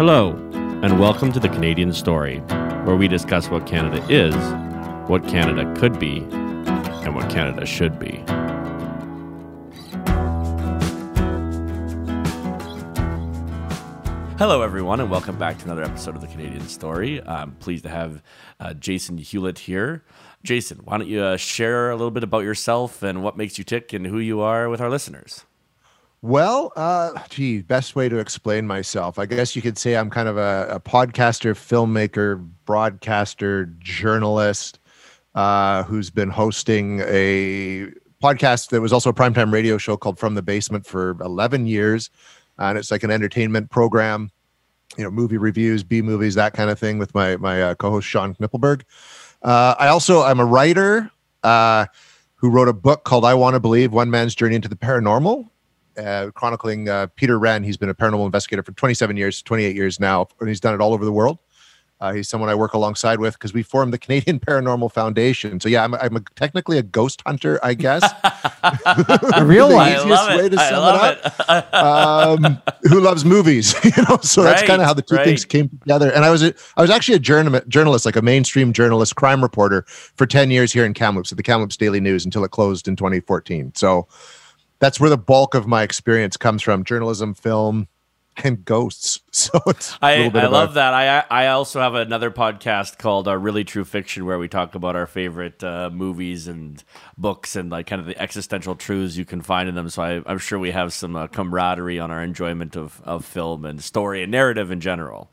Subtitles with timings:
[0.00, 0.30] Hello,
[0.82, 2.38] and welcome to the Canadian Story,
[2.86, 4.34] where we discuss what Canada is,
[5.10, 6.20] what Canada could be,
[7.04, 8.24] and what Canada should be.
[14.38, 17.22] Hello, everyone, and welcome back to another episode of the Canadian Story.
[17.26, 18.22] I'm pleased to have
[18.58, 20.02] uh, Jason Hewlett here.
[20.42, 23.64] Jason, why don't you uh, share a little bit about yourself and what makes you
[23.64, 25.44] tick and who you are with our listeners?
[26.22, 29.18] Well, uh, gee, best way to explain myself.
[29.18, 34.80] I guess you could say I'm kind of a, a podcaster, filmmaker, broadcaster, journalist
[35.34, 37.86] uh, who's been hosting a
[38.22, 42.10] podcast that was also a primetime radio show called From the Basement for 11 years.
[42.58, 44.30] And it's like an entertainment program,
[44.98, 47.88] you know, movie reviews, B movies, that kind of thing with my, my uh, co
[47.92, 48.82] host, Sean Knippelberg.
[49.40, 51.10] Uh, I also, I'm a writer
[51.44, 51.86] uh,
[52.34, 55.48] who wrote a book called I Want to Believe One Man's Journey into the Paranormal
[55.96, 57.64] uh, chronicling uh, Peter Renn.
[57.64, 60.80] He's been a paranormal investigator for 27 years, 28 years now, and he's done it
[60.80, 61.38] all over the world.
[62.00, 65.60] Uh, he's someone I work alongside with because we formed the Canadian Paranormal Foundation.
[65.60, 68.02] So yeah, I'm, I'm a, technically a ghost hunter, I guess.
[69.34, 69.92] a real one.
[69.92, 70.58] I love it.
[70.58, 71.74] I love it.
[71.74, 73.74] um, who loves movies?
[73.84, 75.26] you know, so right, that's kind of how the two right.
[75.26, 76.10] things came together.
[76.10, 79.42] And I was a, I was actually a journal, journalist, like a mainstream journalist, crime
[79.42, 82.88] reporter for 10 years here in Kamloops at the Kamloops Daily News until it closed
[82.88, 83.72] in 2014.
[83.74, 84.08] So
[84.80, 87.86] that's where the bulk of my experience comes from journalism film
[88.44, 89.20] and ghosts.
[89.32, 90.92] So it's i, I love that.
[90.92, 94.96] I i also have another podcast called uh, really true fiction where we talk about
[94.96, 96.82] our favorite uh, movies and
[97.16, 99.88] books and like kind of the existential truths you can find in them.
[99.88, 103.64] So I, am sure we have some uh, camaraderie on our enjoyment of, of film
[103.64, 105.30] and story and narrative in general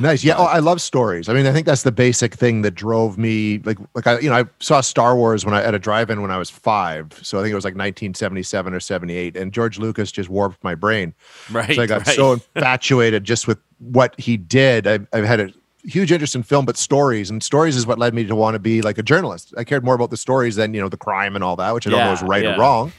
[0.00, 0.22] Nice.
[0.22, 0.36] Yeah.
[0.36, 1.28] Oh, I love stories.
[1.28, 3.58] I mean, I think that's the basic thing that drove me.
[3.58, 6.30] Like, like I, you know, I saw Star Wars when I at a drive-in when
[6.30, 7.18] I was five.
[7.22, 10.74] So I think it was like 1977 or 78, and George Lucas just warped my
[10.74, 11.14] brain.
[11.50, 11.74] Right.
[11.74, 12.16] So I got right.
[12.16, 14.86] so infatuated just with what he did.
[14.86, 15.52] I, I've had a
[15.84, 18.58] huge interest in film, but stories and stories is what led me to want to
[18.58, 19.54] be like a journalist.
[19.56, 21.86] I cared more about the stories than you know the crime and all that, which
[21.86, 22.54] I don't know is right yeah.
[22.54, 22.92] or wrong.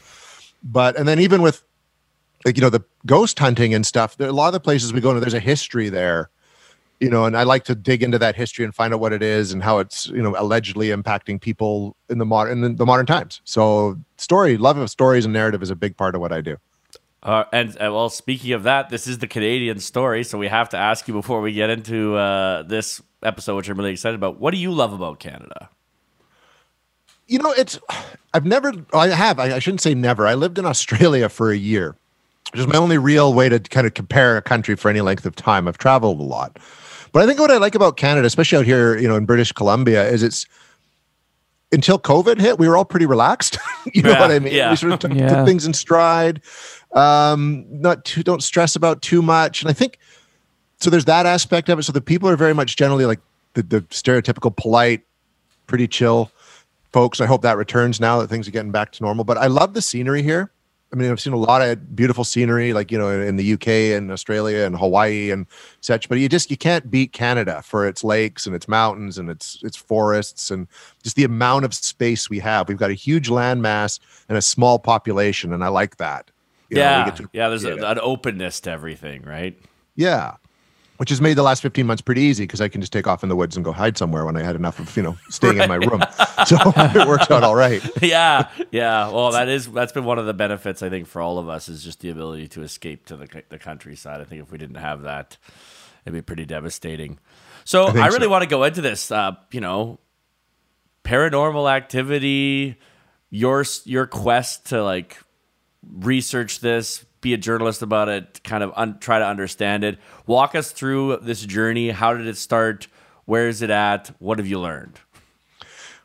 [0.64, 1.64] But and then even with
[2.46, 5.02] like you know the ghost hunting and stuff, there, a lot of the places we
[5.02, 6.30] go to, there's a history there
[7.00, 9.24] you know, and I like to dig into that history and find out what it
[9.24, 13.06] is and how it's, you know, allegedly impacting people in the modern in the modern
[13.06, 13.42] times.
[13.46, 16.58] So, story, love of stories and narrative is a big part of what I do.
[17.24, 20.70] Uh, and uh, well, speaking of that, this is the Canadian story, so we have
[20.70, 24.40] to ask you before we get into uh, this episode, which I'm really excited about.
[24.40, 25.70] What do you love about Canada?
[27.28, 27.80] You know, it's
[28.34, 30.28] I've never, I have, I, I shouldn't say never.
[30.28, 31.96] I lived in Australia for a year,
[32.52, 35.26] which is my only real way to kind of compare a country for any length
[35.26, 35.68] of time.
[35.68, 36.58] I've traveled a lot.
[37.12, 39.52] But I think what I like about Canada, especially out here, you know, in British
[39.52, 40.46] Columbia, is it's
[41.72, 43.58] until COVID hit, we were all pretty relaxed.
[43.94, 44.54] you know yeah, what I mean?
[44.54, 44.72] Yeah.
[44.72, 45.30] We sort of took, yeah.
[45.30, 46.42] took things in stride.
[46.94, 49.62] Um, not too, don't stress about too much.
[49.62, 50.00] And I think
[50.80, 50.90] so.
[50.90, 51.84] There's that aspect of it.
[51.84, 53.20] So the people are very much generally like
[53.54, 55.02] the, the stereotypical polite,
[55.68, 56.32] pretty chill
[56.92, 57.22] folks.
[57.22, 59.24] I hope that returns now that things are getting back to normal.
[59.24, 60.52] But I love the scenery here.
[60.92, 63.68] I mean, I've seen a lot of beautiful scenery, like you know, in, the UK
[63.96, 65.46] and Australia and Hawaii and
[65.82, 66.10] such.
[66.10, 69.62] But you just you can't beat Canada for its lakes and its mountains and its
[69.64, 70.68] its forests and
[71.04, 72.68] just the amount of space we have.
[72.68, 76.32] We've got a huge landmass and a small population, and I like that.
[76.70, 77.50] You yeah, know, yeah.
[77.50, 79.60] There's a, an openness to everything, right?
[79.96, 80.36] Yeah,
[81.00, 83.24] which has made the last 15 months pretty easy because I can just take off
[83.24, 85.56] in the woods and go hide somewhere when I had enough of, you know, staying
[85.56, 85.64] right.
[85.64, 86.04] in my room.
[86.46, 87.82] So it works out all right.
[88.02, 88.50] Yeah.
[88.70, 89.10] Yeah.
[89.10, 91.70] Well, that is, that's been one of the benefits, I think, for all of us
[91.70, 94.20] is just the ability to escape to the, the countryside.
[94.20, 95.38] I think if we didn't have that,
[96.04, 97.18] it'd be pretty devastating.
[97.64, 98.30] So I, I really so.
[98.30, 100.00] want to go into this, uh, you know,
[101.06, 102.78] paranormal activity,
[103.30, 105.18] your, your quest to like
[105.82, 109.98] research this, be a journalist about it, kind of un- try to understand it.
[110.26, 111.90] Walk us through this journey.
[111.90, 112.88] How did it start?
[113.26, 114.12] Where is it at?
[114.20, 115.00] What have you learned?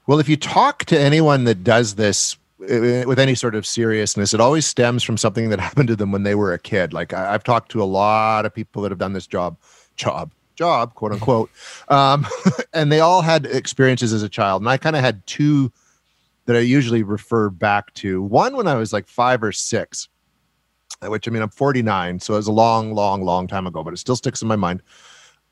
[0.06, 4.34] Well, if you talk to anyone that does this uh, with any sort of seriousness,
[4.34, 6.92] it always stems from something that happened to them when they were a kid.
[6.92, 9.56] Like I, have talked to a lot of people that have done this job,
[9.96, 11.50] job, job, quote unquote,
[11.88, 12.26] um,
[12.74, 14.62] and they all had experiences as a child.
[14.62, 15.72] And I kind of had two
[16.46, 18.22] that I usually refer back to.
[18.22, 20.08] One when I was like five or six
[21.08, 23.92] which I mean, I'm 49, so it was a long, long, long time ago, but
[23.92, 24.82] it still sticks in my mind.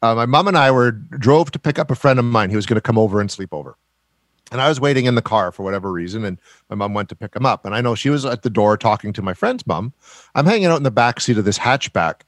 [0.03, 2.51] Uh, my mom and I were drove to pick up a friend of mine.
[2.51, 3.77] He was going to come over and sleep over.
[4.51, 6.39] And I was waiting in the car for whatever reason, and
[6.69, 7.65] my mom went to pick him up.
[7.65, 9.95] And I know she was at the door talking to my friend's mom.
[10.35, 12.23] I'm hanging out in the back seat of this hatchback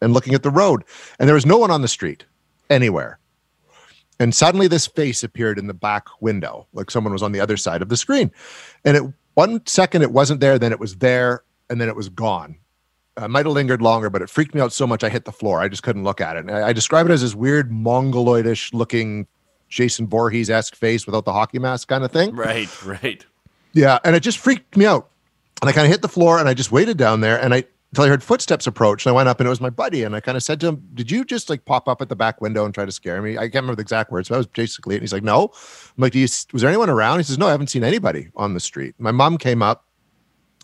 [0.00, 0.84] and looking at the road,
[1.18, 2.24] and there was no one on the street
[2.70, 3.18] anywhere.
[4.18, 7.56] And suddenly, this face appeared in the back window, like someone was on the other
[7.56, 8.30] side of the screen.
[8.84, 9.02] And it
[9.34, 12.56] one second it wasn't there, then it was there, and then it was gone.
[13.16, 15.24] Uh, I might have lingered longer, but it freaked me out so much I hit
[15.24, 15.60] the floor.
[15.60, 16.40] I just couldn't look at it.
[16.40, 19.26] And I, I describe it as this weird mongoloidish looking
[19.68, 22.34] Jason Voorhees esque face without the hockey mask kind of thing.
[22.34, 23.24] Right, right.
[23.72, 25.08] Yeah, and it just freaked me out.
[25.62, 27.64] And I kind of hit the floor and I just waited down there and I
[27.92, 29.04] until I heard footsteps approach.
[29.04, 30.04] And I went up and it was my buddy.
[30.04, 32.16] And I kind of said to him, Did you just like pop up at the
[32.16, 33.36] back window and try to scare me?
[33.36, 34.98] I can't remember the exact words, but that was basically it.
[34.98, 35.52] And he's like, No.
[35.52, 37.18] I'm like, Do you was there anyone around?
[37.18, 38.94] He says, No, I haven't seen anybody on the street.
[38.98, 39.84] My mom came up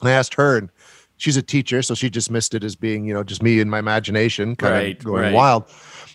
[0.00, 0.70] and I asked her, and
[1.16, 3.78] she's a teacher, so she dismissed it as being, you know, just me and my
[3.78, 5.32] imagination kind right, of going right.
[5.32, 5.64] wild.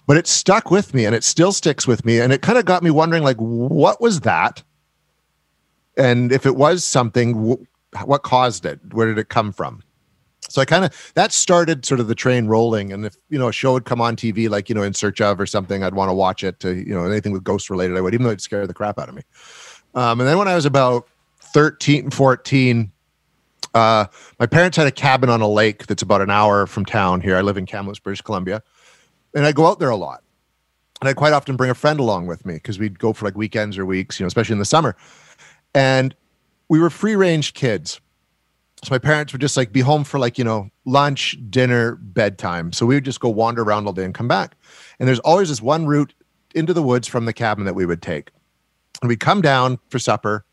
[0.08, 2.20] But it stuck with me and it still sticks with me.
[2.20, 4.64] And it kind of got me wondering, like, what was that?
[5.98, 7.58] And if it was something,
[8.04, 8.80] what caused it?
[8.94, 9.84] Where did it come from?
[10.50, 12.92] So I kind of that started sort of the train rolling.
[12.92, 15.22] And if you know a show would come on TV, like you know In Search
[15.22, 16.60] of or something, I'd want to watch it.
[16.62, 19.00] To you know anything with ghost related, I would, even though it'd scare the crap
[19.00, 19.22] out of me.
[19.94, 21.08] Um, and then when I was about
[21.54, 22.92] 13, 14,
[23.74, 24.06] uh,
[24.40, 27.38] my parents had a cabin on a lake that's about an hour from town here.
[27.38, 28.62] I live in Kamloops, British Columbia,
[29.34, 30.24] and I go out there a lot.
[31.02, 33.36] And I quite often bring a friend along with me because we'd go for like
[33.36, 34.96] weekends or weeks, you know, especially in the summer.
[35.74, 36.16] And
[36.70, 38.00] we were free range kids.
[38.84, 42.72] So my parents would just like be home for like, you know, lunch, dinner, bedtime.
[42.72, 44.56] So we would just go wander around all day and come back.
[45.00, 46.14] And there's always this one route
[46.54, 48.32] into the woods from the cabin that we would take.
[49.02, 50.46] And we'd come down for supper,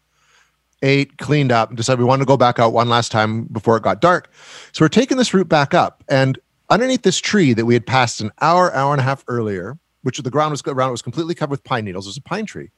[0.82, 3.76] ate, cleaned up, and decided we wanted to go back out one last time before
[3.76, 4.30] it got dark.
[4.72, 6.04] So we're taking this route back up.
[6.08, 6.38] And
[6.70, 10.18] underneath this tree that we had passed an hour, hour and a half earlier, which
[10.18, 12.06] the ground was around it was completely covered with pine needles.
[12.06, 12.70] It was a pine tree.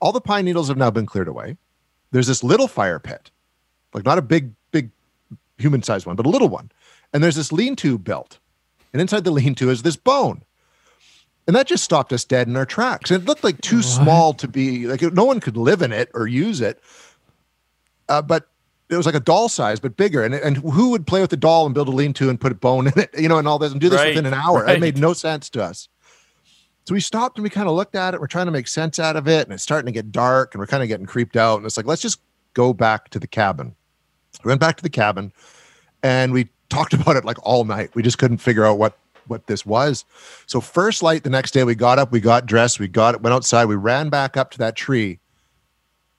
[0.00, 1.56] All the pine needles have now been cleared away.
[2.10, 3.30] There's this little fire pit,
[3.94, 4.90] like not a big, big
[5.58, 6.70] human sized one, but a little one.
[7.12, 8.38] And there's this lean to built.
[8.92, 10.42] And inside the lean to is this bone.
[11.46, 13.10] And that just stopped us dead in our tracks.
[13.10, 13.84] And it looked like too what?
[13.84, 16.80] small to be like no one could live in it or use it.
[18.08, 18.48] Uh, but
[18.88, 20.24] it was like a doll size, but bigger.
[20.24, 22.52] And and who would play with the doll and build a lean to and put
[22.52, 24.34] a bone in it, you know, and all this and do this right, within an
[24.34, 24.64] hour?
[24.64, 24.76] Right.
[24.76, 25.88] It made no sense to us.
[26.86, 28.20] So we stopped and we kind of looked at it.
[28.20, 30.60] We're trying to make sense out of it, and it's starting to get dark, and
[30.60, 31.56] we're kind of getting creeped out.
[31.56, 32.20] And it's like, let's just
[32.54, 33.74] go back to the cabin.
[34.44, 35.32] We went back to the cabin,
[36.02, 37.90] and we talked about it like all night.
[37.94, 40.04] We just couldn't figure out what what this was.
[40.46, 43.22] So first light the next day, we got up, we got dressed, we got it,
[43.22, 45.18] went outside, we ran back up to that tree.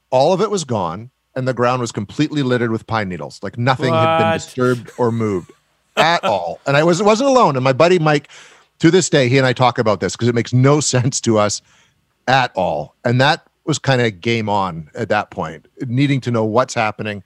[0.09, 3.39] All of it was gone, and the ground was completely littered with pine needles.
[3.43, 3.99] Like nothing what?
[3.99, 5.51] had been disturbed or moved
[5.95, 6.59] at all.
[6.65, 7.55] And I was wasn't alone.
[7.55, 8.29] And my buddy Mike
[8.79, 11.37] to this day, he and I talk about this because it makes no sense to
[11.37, 11.61] us
[12.27, 12.95] at all.
[13.05, 17.23] And that was kind of game on at that point, needing to know what's happening.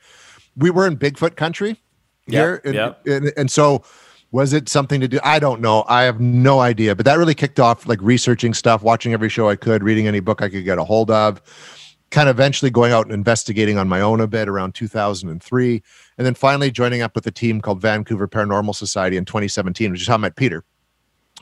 [0.58, 1.80] We were in Bigfoot country
[2.28, 2.62] here.
[2.63, 3.08] Yep, and, yep.
[3.08, 3.84] and, and so
[4.31, 5.19] was it something to do?
[5.24, 5.86] I don't know.
[5.88, 6.96] I have no idea.
[6.96, 10.19] But that really kicked off like researching stuff, watching every show I could, reading any
[10.19, 11.42] book I could get a hold of,
[12.12, 15.84] kind of eventually going out and investigating on my own a bit around 2003.
[16.18, 20.02] And then finally joining up with a team called Vancouver Paranormal Society in 2017, which
[20.02, 20.63] is how I met Peter.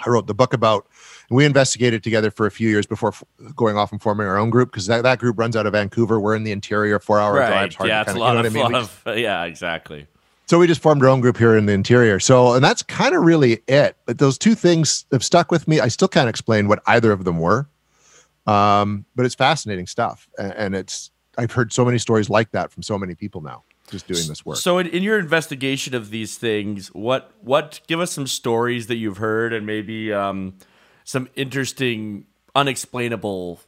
[0.06, 0.88] I wrote the book about,
[1.30, 3.24] and we investigated together for a few years before f-
[3.56, 6.20] going off and forming our own group because that, that group runs out of Vancouver.
[6.20, 7.48] We're in the interior, four hour right.
[7.48, 7.76] drives.
[7.76, 8.76] Hard yeah, it's a lot, of, I mean?
[8.76, 10.08] of, yeah, exactly.
[10.46, 12.20] So we just formed our own group here in the interior.
[12.20, 13.98] So, and that's kind of really it.
[14.06, 15.80] But those two things have stuck with me.
[15.80, 17.68] I still can't explain what either of them were,
[18.50, 22.84] um, but it's fascinating stuff, and, it's I've heard so many stories like that from
[22.84, 24.58] so many people now just doing this work.
[24.58, 28.98] So, in, in, your investigation of these things, what what give us some stories that
[28.98, 30.56] you've heard and maybe um,
[31.04, 33.62] some interesting, unexplainable,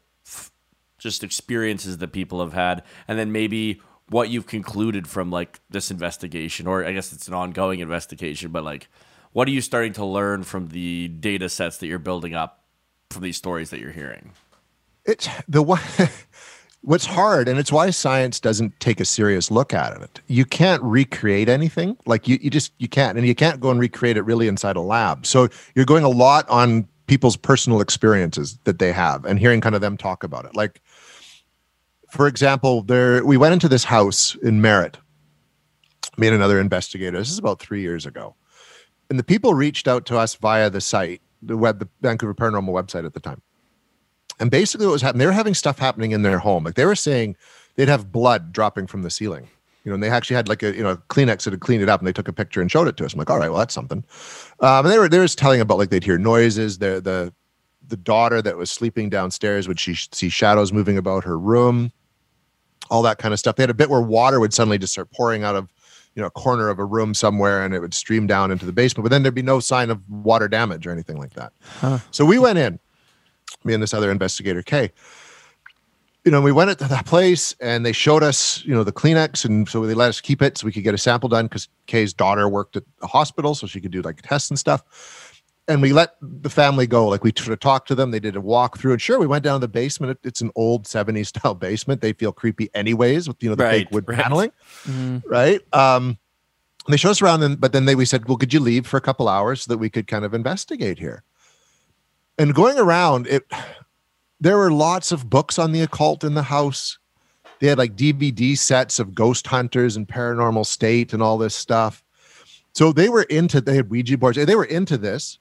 [0.98, 5.90] just experiences that people have had, and then maybe what you've concluded from like this
[5.90, 8.90] investigation, or I guess it's an ongoing investigation, but like,
[9.32, 12.64] what are you starting to learn from the data sets that you're building up
[13.10, 14.34] from these stories that you're hearing?
[15.06, 15.64] It's the
[16.82, 20.22] what's hard and it's why science doesn't take a serious look at it.
[20.28, 21.98] You can't recreate anything.
[22.06, 24.76] Like you, you just you can't and you can't go and recreate it really inside
[24.76, 25.26] a lab.
[25.26, 29.76] So you're going a lot on people's personal experiences that they have and hearing kind
[29.76, 30.56] of them talk about it.
[30.56, 30.82] Like
[32.10, 34.98] for example there we went into this house in merritt
[36.18, 37.18] me and another investigator.
[37.18, 38.36] This is about three years ago.
[39.10, 42.70] And the people reached out to us via the site the web the vancouver paranormal
[42.70, 43.42] website at the time
[44.42, 46.64] and basically, what was happening, they were having stuff happening in their home.
[46.64, 47.38] Like they were saying
[47.76, 49.48] they'd have blood dropping from the ceiling.
[49.84, 51.90] You know, and they actually had like a you know Kleenex that had cleaned it
[51.90, 53.14] up, and they took a picture and showed it to us.
[53.14, 54.04] I'm like, all right, well that's something.
[54.60, 56.80] Um, and they were they were telling about like they'd hear noises.
[56.80, 57.34] The the
[57.88, 61.92] the daughter that was sleeping downstairs would she see shadows moving about her room,
[62.90, 63.58] all that kind of stuff.
[63.58, 65.70] They had a bit where water would suddenly just start pouring out of
[66.16, 68.74] you know a corner of a room somewhere, and it would stream down into the
[68.74, 69.04] basement.
[69.04, 71.54] But then there'd be no sign of water damage or anything like that.
[71.80, 72.00] Huh.
[72.10, 72.80] So we went in
[73.64, 74.92] me and this other investigator, Kay.
[76.26, 79.44] you know, we went to that place and they showed us, you know, the Kleenex,
[79.46, 81.68] and so they let us keep it so we could get a sample done because
[81.88, 84.84] Kay's daughter worked at the hospital, so she could do like tests and stuff.
[85.68, 87.08] And we let the family go.
[87.08, 88.12] Like we sort of talked to them.
[88.12, 90.20] They did a walkthrough, and sure, we went down to the basement.
[90.24, 92.02] It's an old '70s style basement.
[92.02, 94.18] They feel creepy anyways with you know the Right, fake wood right.
[94.18, 94.52] paneling,
[94.86, 95.24] Mhm.
[95.28, 95.62] right?
[95.74, 96.18] Um,
[96.86, 98.86] and they showed us around, and but then they we said, well, could you leave
[98.88, 101.24] for a couple hours so that we could kind of investigate here?
[102.42, 103.46] And going around, it
[104.40, 106.98] there were lots of books on the occult in the house.
[107.60, 112.04] They had like DVD sets of ghost hunters and paranormal state and all this stuff.
[112.74, 114.44] So they were into they had Ouija boards.
[114.44, 115.38] They were into this.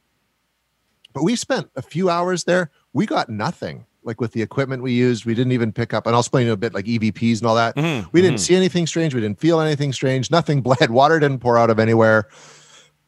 [1.14, 2.70] But we spent a few hours there.
[2.92, 3.86] We got nothing.
[4.02, 6.06] Like with the equipment we used, we didn't even pick up.
[6.06, 7.76] And I'll explain a bit like EVPs and all that.
[7.76, 8.40] Mhm, We didn't mhm.
[8.46, 9.14] see anything strange.
[9.14, 10.30] We didn't feel anything strange.
[10.30, 10.90] Nothing bled.
[10.90, 12.28] Water didn't pour out of anywhere.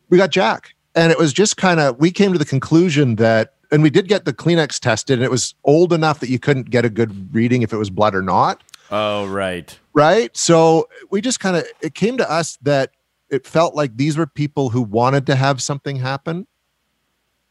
[0.09, 0.75] We got Jack.
[0.95, 4.07] And it was just kind of, we came to the conclusion that, and we did
[4.07, 7.35] get the Kleenex tested, and it was old enough that you couldn't get a good
[7.35, 8.63] reading if it was blood or not.
[8.91, 9.77] Oh, right.
[9.95, 10.37] Right.
[10.37, 12.91] So we just kind of, it came to us that
[13.31, 16.47] it felt like these were people who wanted to have something happen.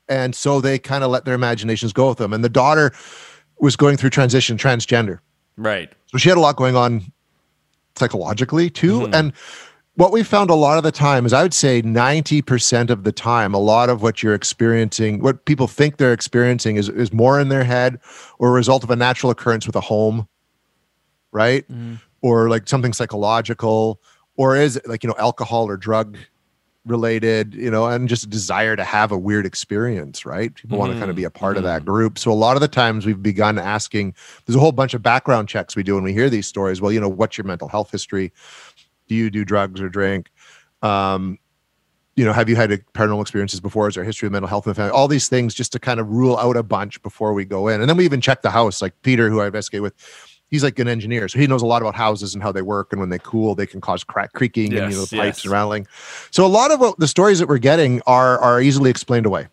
[0.08, 2.34] And so they kind of let their imaginations go with them.
[2.34, 2.92] And the daughter
[3.60, 5.20] was going through transition, transgender.
[5.58, 5.92] Right.
[6.08, 7.12] So she had a lot going on
[7.96, 9.02] psychologically too.
[9.02, 9.16] Mhm.
[9.16, 9.34] And
[10.02, 13.12] what we found a lot of the time is I would say 90% of the
[13.12, 17.40] time, a lot of what you're experiencing, what people think they're experiencing is, is more
[17.40, 18.00] in their head
[18.40, 20.28] or a result of a natural occurrence with a home,
[21.32, 21.72] right?
[21.72, 22.02] Mhm.
[22.24, 24.02] Or like something psychological,
[24.38, 26.18] or is it like, you know, alcohol or drug
[26.86, 30.56] related, you know, and just a desire to have a weird experience, right?
[30.56, 32.18] People want to kind of be a part of that group.
[32.18, 34.16] So a lot of the times we've begun asking,
[34.46, 36.82] there's a whole bunch of background checks we do when we hear these stories.
[36.82, 38.32] Well, you know, what's your mental health history?
[39.12, 40.32] Do you do drugs or drink?
[40.82, 41.38] Um,
[42.16, 43.90] you know, have you had a paranormal experiences before?
[43.90, 44.92] Is there a history of mental health in the family?
[44.92, 47.82] All these things just to kind of rule out a bunch before we go in.
[47.82, 48.82] And then we even check the house.
[48.82, 49.96] Like Peter, who I investigate with,
[50.48, 51.28] he's like an engineer.
[51.28, 52.94] So he knows a lot about houses and how they work.
[52.94, 55.44] And when they cool, they can cause crack creaking and, you know, the pipes yes.
[55.44, 55.88] and rattling.
[56.30, 59.50] So a lot of what the stories that we're getting are, are easily explained away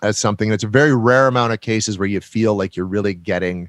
[0.00, 0.50] as something.
[0.50, 3.68] It's a very rare amount of cases where you feel like you're really getting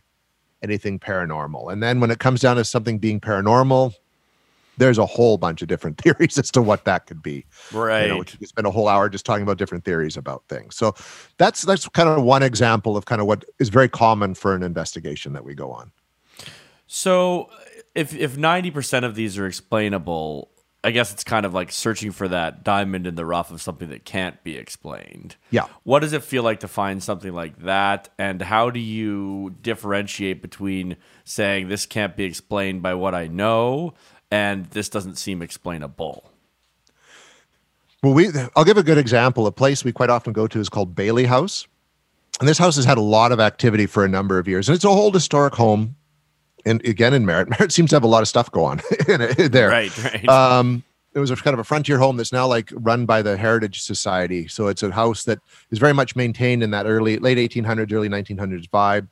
[0.63, 1.73] anything paranormal.
[1.73, 3.93] And then when it comes down to something being paranormal,
[4.77, 7.45] there's a whole bunch of different theories as to what that could be.
[7.71, 8.03] Right.
[8.03, 10.75] You know, we could spend a whole hour just talking about different theories about things.
[10.75, 10.95] So
[11.37, 14.63] that's that's kind of one example of kind of what is very common for an
[14.63, 15.91] investigation that we go on.
[16.87, 17.49] So
[17.95, 20.49] if if ninety percent of these are explainable,
[20.83, 23.89] I guess it's kind of like searching for that diamond in the rough of something
[23.89, 25.35] that can't be explained.
[25.49, 25.67] Yeah.
[25.83, 28.09] What does it feel like to find something like that?
[28.17, 33.95] And how do you differentiate between saying this can't be explained by what I know
[34.31, 36.29] and this doesn't seem explainable?
[38.03, 39.47] Well, we I'll give a good example.
[39.47, 41.67] A place we quite often go to is called Bailey House.
[42.39, 44.69] And this house has had a lot of activity for a number of years.
[44.69, 45.95] And it's a whole historic home.
[46.65, 47.49] And again in Merritt.
[47.59, 49.69] Merritt seems to have a lot of stuff go on it, there.
[49.69, 50.27] Right, right.
[50.27, 53.37] Um, it was a kind of a frontier home that's now like run by the
[53.37, 54.47] Heritage Society.
[54.47, 55.39] So it's a house that
[55.71, 59.07] is very much maintained in that early, late 1800s, early 1900s vibe.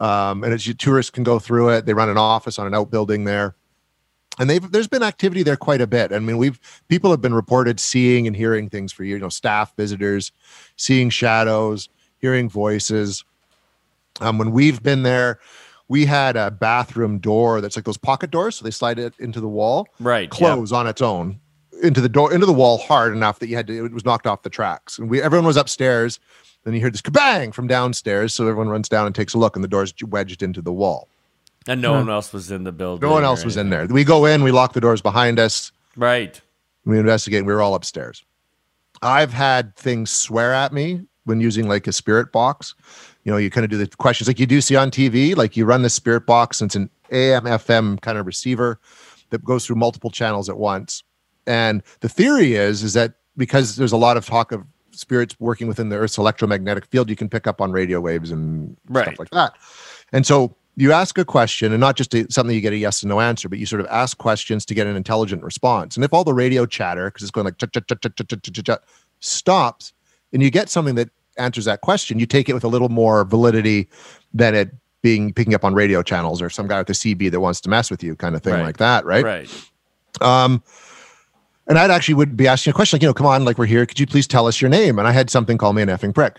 [0.00, 1.86] Um, and it's tourists can go through it.
[1.86, 3.56] They run an office on an outbuilding there,
[4.38, 6.12] and they've there's been activity there quite a bit.
[6.12, 9.18] I mean, we've people have been reported seeing and hearing things for years.
[9.18, 10.32] You know, staff visitors,
[10.76, 13.24] seeing shadows, hearing voices.
[14.20, 15.38] Um, when we've been there,
[15.88, 19.40] we had a bathroom door that's like those pocket doors, so they slide it into
[19.40, 20.30] the wall right.
[20.30, 21.40] close on its own
[21.82, 24.26] into the door into the wall hard enough that you had to it was knocked
[24.26, 26.18] off the tracks and we everyone was upstairs
[26.64, 29.56] then you hear this kabang from downstairs so everyone runs down and takes a look
[29.56, 31.08] and the door's wedged into the wall
[31.68, 33.06] And no one else was in the building.
[33.08, 33.86] no one else was in there.
[33.86, 35.70] We go in we lock the doors behind us.
[35.96, 36.40] Right.
[36.84, 38.24] we investigate we were all upstairs.
[39.02, 42.74] I've had things swear at me when using like a spirit box.
[43.24, 45.56] You know you kind of do the questions like you do see on tv like
[45.56, 48.80] you run the spirit box and it's an am fm kind of receiver
[49.30, 51.02] that goes through multiple channels at once.
[51.46, 55.68] And the theory is is that because there's a lot of talk of spirits working
[55.68, 59.04] within the earth's electromagnetic field you can pick up on radio waves and Right.
[59.04, 59.52] stuff like that.
[60.12, 63.02] And so you ask a question and not just a, something you get a yes
[63.02, 65.96] and no answer, but you sort of ask questions to get an intelligent response.
[65.96, 68.80] And if all the radio chatter, because it's going like
[69.20, 69.92] stops,
[70.32, 73.24] and you get something that answers that question, you take it with a little more
[73.24, 73.88] validity
[74.32, 74.70] than it
[75.02, 77.68] being picking up on radio channels or some guy with a CB that wants to
[77.68, 78.62] mess with you, kind of thing right.
[78.62, 79.24] like that, right?
[79.24, 79.70] Right.
[80.20, 80.62] Um,
[81.66, 83.66] and I'd actually would be asking a question like, you know, come on, like we're
[83.66, 84.98] here, could you please tell us your name?
[84.98, 86.38] And I had something call me an effing prick.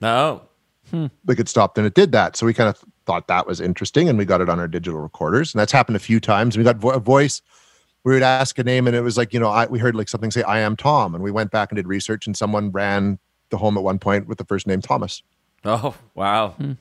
[0.00, 0.08] No.
[0.08, 0.42] Oh.
[0.90, 1.06] Hmm.
[1.26, 2.36] Like it stopped and it did that.
[2.36, 5.00] So we kind of thought that was interesting and we got it on our digital
[5.00, 5.54] recorders.
[5.54, 6.58] And that's happened a few times.
[6.58, 7.40] We got vo- a voice.
[8.04, 10.08] We would ask a name and it was like, you know, I, we heard like
[10.08, 11.14] something say, I am Tom.
[11.14, 13.18] And we went back and did research and someone ran
[13.50, 15.22] the home at one point with the first name Thomas.
[15.64, 16.50] Oh, wow.
[16.50, 16.72] Hmm.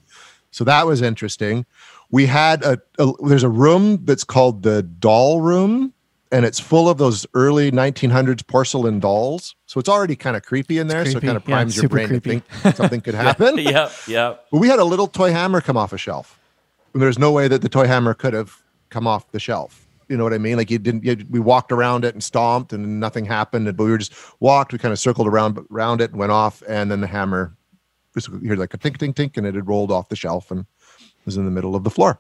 [0.52, 1.66] So that was interesting.
[2.12, 5.94] We had a, a there's a room that's called the doll room
[6.36, 9.56] and it's full of those early 1900s porcelain dolls.
[9.68, 11.06] So it's already kind of creepy in there.
[11.06, 12.42] So it kind of primes yeah, your brain creepy.
[12.42, 13.58] to think something could happen.
[13.58, 14.36] yeah, yeah.
[14.52, 16.38] But we had a little toy hammer come off a shelf.
[16.94, 19.88] And there's no way that the toy hammer could have come off the shelf.
[20.10, 20.58] You know what I mean?
[20.58, 21.06] Like you didn't.
[21.06, 23.66] You, we walked around it and stomped, and nothing happened.
[23.78, 24.74] But we were just walked.
[24.74, 27.56] We kind of circled around around it and went off, and then the hammer,
[28.42, 30.68] you heard like a tink tink tink, and it had rolled off the shelf and
[31.26, 32.20] was in the middle of the floor.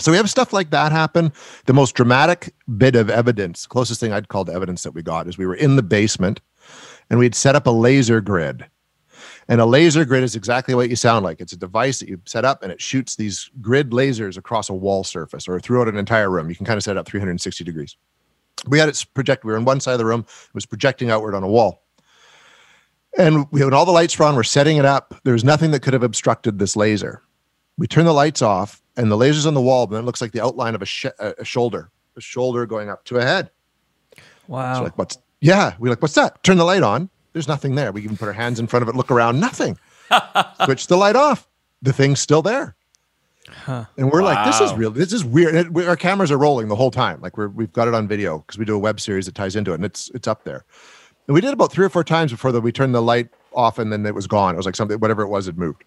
[0.00, 1.32] So we have stuff like that happen.
[1.66, 5.28] The most dramatic bit of evidence, closest thing I'd call to evidence that we got,
[5.28, 6.40] is we were in the basement,
[7.10, 8.66] and we'd set up a laser grid
[9.48, 11.40] and a laser grid is exactly what you sound like.
[11.40, 14.74] It's a device that you set up and it shoots these grid lasers across a
[14.74, 16.48] wall surface or throughout an entire room.
[16.48, 17.96] You can kind of set it up 360 degrees.
[18.68, 19.44] We had it project.
[19.44, 20.20] We were in one side of the room.
[20.20, 21.82] It was projecting outward on a wall.
[23.18, 24.36] And we had all the lights were on.
[24.36, 25.14] We're setting it up.
[25.24, 27.22] There was nothing that could have obstructed this laser.
[27.76, 30.32] We turn the lights off, and the laser's on the wall, but it looks like
[30.32, 33.50] the outline of a, sh- a shoulder, a shoulder going up to a head.
[34.48, 34.76] Wow.
[34.76, 35.74] So like, what's yeah?
[35.78, 36.42] We're like, what's that?
[36.42, 37.08] Turn the light on.
[37.32, 37.92] There's nothing there.
[37.92, 39.78] We even put our hands in front of it, look around, nothing.
[40.64, 41.48] Switch the light off.
[41.80, 42.76] The thing's still there.
[43.48, 43.86] Huh.
[43.96, 44.34] And we're wow.
[44.34, 44.90] like, this is real.
[44.90, 45.54] This is weird.
[45.54, 47.20] It, we, our cameras are rolling the whole time.
[47.20, 49.56] Like we're we've got it on video because we do a web series that ties
[49.56, 50.64] into it, and it's it's up there.
[51.26, 53.78] And we did about three or four times before that we turned the light off,
[53.78, 54.54] and then it was gone.
[54.54, 55.84] It was like something, whatever it was, had moved,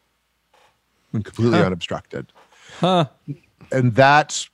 [1.14, 1.66] and completely huh.
[1.66, 2.32] unobstructed.
[2.80, 3.06] Huh.
[3.72, 4.50] And that's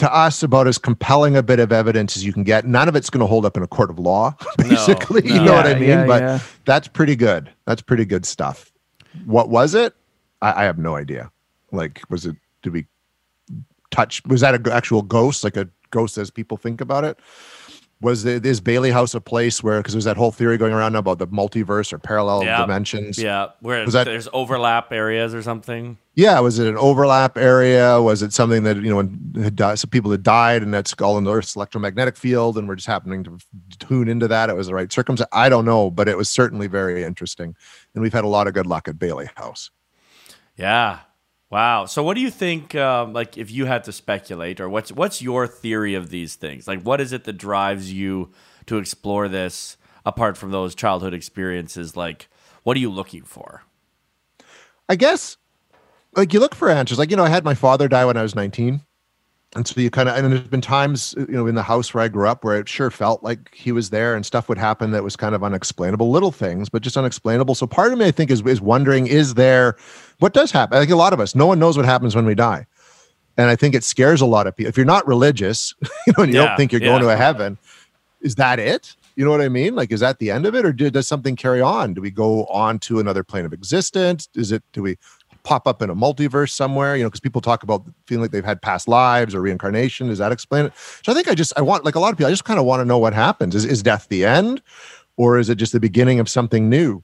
[0.00, 2.66] to us about as compelling a bit of evidence as you can get.
[2.66, 5.22] None of it's going to hold up in a court of law, basically.
[5.22, 5.34] No, no.
[5.34, 5.88] You know yeah, what I mean?
[5.88, 6.38] Yeah, but yeah.
[6.64, 7.50] that's pretty good.
[7.66, 8.72] That's pretty good stuff.
[9.26, 9.94] What was it?
[10.40, 11.30] I, I, have no idea.
[11.70, 12.36] Like, was it?
[12.62, 12.86] Did we
[13.90, 14.22] touch?
[14.26, 15.44] Was that an actual ghost?
[15.44, 17.18] Like a ghost as people think about it?
[18.00, 20.96] Was the, is Bailey House a place where because there's that whole theory going around
[20.96, 22.58] about the multiverse or parallel yeah.
[22.58, 23.18] dimensions?
[23.18, 25.98] Yeah, where was that, there's overlap areas or something.
[26.14, 28.00] Yeah, was it an overlap area?
[28.00, 30.94] Was it something that you know when had died, some people had died and that's
[30.94, 33.38] all in the Earth's electromagnetic field and we're just happening to
[33.78, 34.48] tune into that?
[34.48, 35.28] It was the right circumstance.
[35.32, 37.54] I don't know, but it was certainly very interesting,
[37.94, 39.70] and we've had a lot of good luck at Bailey House.
[40.56, 41.00] Yeah,
[41.50, 41.86] Wow.
[41.86, 42.76] So, what do you think?
[42.76, 46.68] Um, like, if you had to speculate, or what's what's your theory of these things?
[46.68, 48.30] Like, what is it that drives you
[48.66, 51.96] to explore this apart from those childhood experiences?
[51.96, 52.28] Like,
[52.62, 53.64] what are you looking for?
[54.88, 55.36] I guess,
[56.16, 56.98] like, you look for answers.
[56.98, 58.82] Like, you know, I had my father die when I was nineteen,
[59.56, 62.04] and so you kind of and there's been times you know in the house where
[62.04, 64.92] i grew up where it sure felt like he was there and stuff would happen
[64.92, 68.10] that was kind of unexplainable little things but just unexplainable so part of me i
[68.10, 69.76] think is is wondering is there
[70.20, 70.76] what does happen?
[70.76, 72.66] I think a lot of us no one knows what happens when we die.
[73.36, 74.68] And i think it scares a lot of people.
[74.68, 75.74] If you're not religious
[76.06, 76.88] you know and you yeah, don't think you're yeah.
[76.88, 77.58] going to a heaven
[78.20, 78.96] is that it?
[79.16, 79.74] You know what i mean?
[79.74, 81.94] Like is that the end of it or does something carry on?
[81.94, 84.28] Do we go on to another plane of existence?
[84.34, 84.96] Is it do we
[85.42, 86.96] pop up in a multiverse somewhere?
[86.96, 90.08] You know because people talk about feeling like they've had past lives or reincarnation.
[90.08, 90.72] Does that explain it?
[91.02, 92.60] So i think i just i want like a lot of people i just kind
[92.60, 93.54] of want to know what happens.
[93.54, 94.62] Is, is death the end
[95.16, 97.02] or is it just the beginning of something new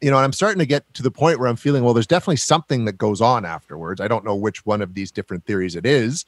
[0.00, 2.06] you know and i'm starting to get to the point where i'm feeling well there's
[2.06, 5.76] definitely something that goes on afterwards i don't know which one of these different theories
[5.76, 6.24] it is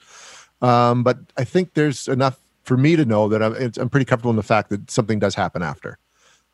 [0.60, 4.30] um, but i think there's enough for me to know that I'm, I'm pretty comfortable
[4.30, 5.98] in the fact that something does happen after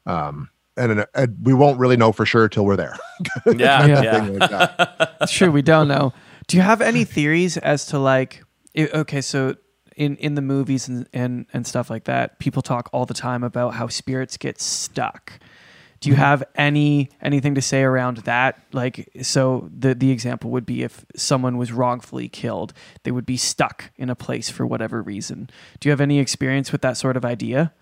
[0.07, 2.97] um, and, and we won't really know for sure till we're there.
[3.47, 5.09] yeah, yeah.
[5.21, 6.13] Like sure, we don't know.
[6.47, 8.43] Do you have any theories as to like?
[8.77, 9.57] okay, so
[9.97, 13.43] in in the movies and, and and stuff like that, people talk all the time
[13.43, 15.39] about how spirits get stuck.
[16.01, 16.23] Do you mm-hmm.
[16.23, 18.61] have any anything to say around that?
[18.73, 23.37] Like, so the the example would be if someone was wrongfully killed, they would be
[23.37, 25.51] stuck in a place for whatever reason.
[25.81, 27.73] Do you have any experience with that sort of idea?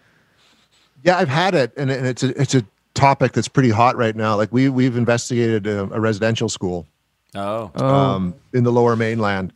[1.02, 4.16] Yeah, I've had it, and, and it's a it's a topic that's pretty hot right
[4.16, 4.37] now.
[4.37, 6.87] Like we we've investigated a, a residential school.
[7.35, 7.70] Oh.
[7.74, 9.52] Um, in the Lower Mainland,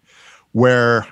[0.52, 1.06] where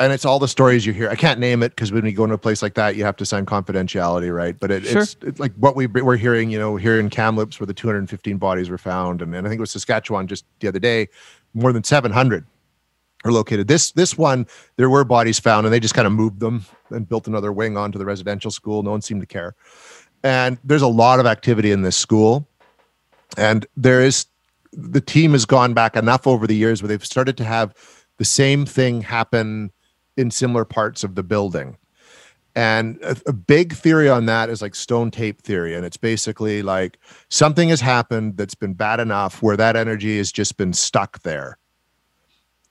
[0.00, 1.08] and it's all the stories you hear.
[1.08, 3.16] I can't name it because when you go into a place like that, you have
[3.16, 4.58] to sign confidentiality, right?
[4.58, 5.02] But it, sure.
[5.02, 8.38] it's, it's, like what we we're hearing, you know, here in Kamloops, where the 215
[8.38, 11.08] bodies were found, and, and I think it was Saskatchewan just the other day,
[11.54, 12.44] more than 700
[13.24, 13.68] are located.
[13.68, 17.08] This this one, there were bodies found, and they just kind of moved them and
[17.08, 18.82] built another wing onto the residential school.
[18.82, 19.54] No one seemed to care
[20.22, 22.46] and there's a lot of activity in this school
[23.36, 24.26] and there is
[24.72, 27.74] the team has gone back enough over the years where they've started to have
[28.18, 29.72] the same thing happen
[30.16, 31.76] in similar parts of the building
[32.56, 36.62] and a, a, big theory on that is like stone tape theory and it's basically
[36.62, 41.22] like something has happened that's been bad enough where that energy has just been stuck
[41.22, 41.58] there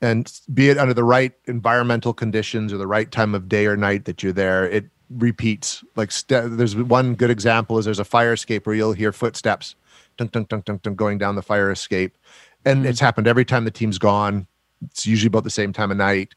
[0.02, 3.78] and be it under the right environmental conditions or the right time of day or
[3.78, 5.84] night that you're there it repeats.
[5.96, 9.76] Like st- there's one good example is there's a fire escape where you'll hear footsteps
[10.18, 12.18] dunk, dunk, dunk, dunk, dunk, going down the fire escape.
[12.66, 12.86] and hmm.
[12.86, 14.48] it's happened every time the team's gone.
[14.84, 16.36] It's usually about the same time of night.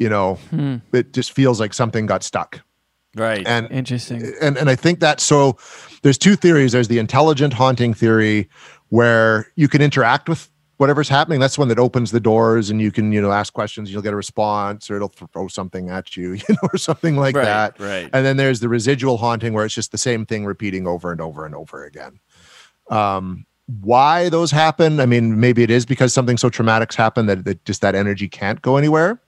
[0.00, 0.38] You know,
[0.92, 2.62] it just feels like something got stuck.
[3.14, 3.46] Right.
[3.46, 4.32] And Interesting.
[4.40, 5.58] and and I think that so
[6.02, 6.72] there's two theories.
[6.72, 8.48] There's the intelligent haunting theory
[8.88, 11.40] where you can interact with whatever's happening.
[11.40, 14.00] That's the one that opens the doors and you can, you know, ask questions, you'll
[14.00, 17.44] get a response or it'll throw something at you, you know, or something like right.
[17.44, 17.78] that.
[17.78, 18.08] Right.
[18.14, 21.20] And then there's the residual haunting where it's just the same thing repeating over and
[21.20, 22.20] over and over again.
[22.88, 23.44] Um,
[23.82, 25.00] why those happen?
[25.00, 28.28] I mean, maybe it is because something so traumatic's happened that, that just that energy
[28.28, 29.20] can't go anywhere.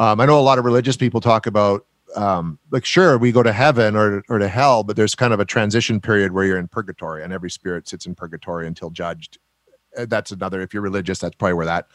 [0.00, 1.86] Um, I know a lot of religious people talk about
[2.16, 5.38] um, like sure we go to heaven or or to hell, but there's kind of
[5.40, 9.38] a transition period where you're in purgatory, and every spirit sits in purgatory until judged.
[9.96, 10.60] Uh, That's another.
[10.62, 11.86] If you're religious, that's probably where that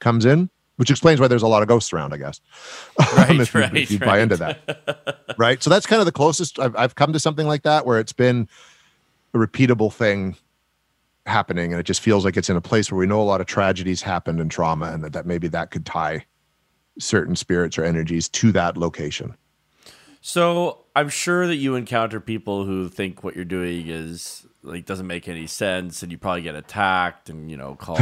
[0.00, 2.40] comes in, which explains why there's a lot of ghosts around, I guess.
[3.16, 5.62] Right, if, you- if you buy into that, right?
[5.62, 8.12] So that's kind of the closest I've I've come to something like that, where it's
[8.12, 8.46] been
[9.32, 10.36] a repeatable thing
[11.26, 13.40] happening, and it just feels like it's in a place where we know a lot
[13.40, 16.26] of tragedies happened and trauma, and that, that maybe that could tie
[16.98, 19.34] certain spirits or energies to that location.
[20.20, 25.06] So I'm sure that you encounter people who think what you're doing is like doesn't
[25.06, 28.00] make any sense, and you probably get attacked and you know called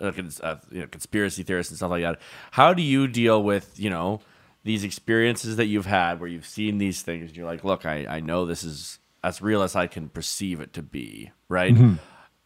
[0.00, 2.20] uh, uh, you know, conspiracy theorists and stuff like that.
[2.52, 4.20] How do you deal with you know
[4.62, 7.28] these experiences that you've had where you've seen these things?
[7.28, 10.60] And you're like, look, I I know this is as real as I can perceive
[10.60, 11.74] it to be, right?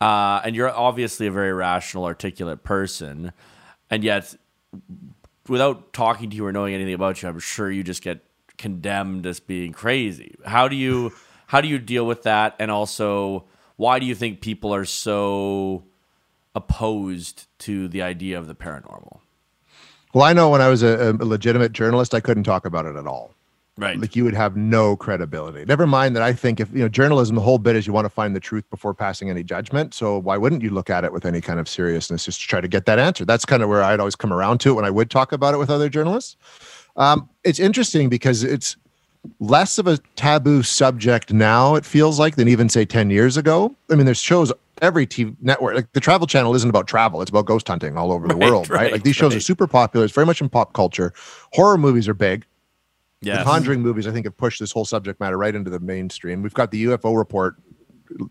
[0.01, 3.33] Uh, and you're obviously a very rational, articulate person,
[3.91, 4.35] and yet
[5.49, 8.25] without talking to you or knowing anything about you, I'm sure you just get
[8.57, 10.35] condemned as being crazy.
[10.45, 11.13] How do you
[11.47, 12.55] how do you deal with that?
[12.59, 13.45] And also,
[13.77, 15.85] why do you think people are so
[16.55, 19.21] opposed to the idea of the paranormal?
[20.13, 22.97] Well, I know when I was a, a legitimate journalist, I couldn't talk about it
[22.97, 23.35] at all.
[23.79, 23.97] Right.
[23.99, 25.65] Like you would have no credibility.
[25.65, 28.07] Never mind that I think if you know journalism, the whole bit is you want
[28.07, 29.95] to find the truth before passing any judgment.
[29.95, 32.61] So why wouldn't you look at it with any kind of seriousness just to try
[32.61, 33.25] to get that answer?
[33.25, 35.55] That's kind of where I'd always come around to it when I would talk about
[35.55, 36.37] it with other journalists.
[36.97, 38.77] Um, it's interesting because it's
[39.39, 41.77] less of a taboo subject now.
[41.77, 43.77] It feels like than even say ten years ago.
[43.91, 45.77] I mean, there's shows every TV network.
[45.77, 48.51] Like the Travel Channel isn't about travel; it's about ghost hunting all over the Right,
[48.51, 48.83] world, right?
[48.83, 50.05] right, Like these shows are super popular.
[50.05, 51.13] It's very much in pop culture.
[51.53, 52.45] Horror movies are big.
[53.21, 56.43] The Conjuring movies, I think, have pushed this whole subject matter right into the mainstream.
[56.43, 57.57] We've got the UFO report,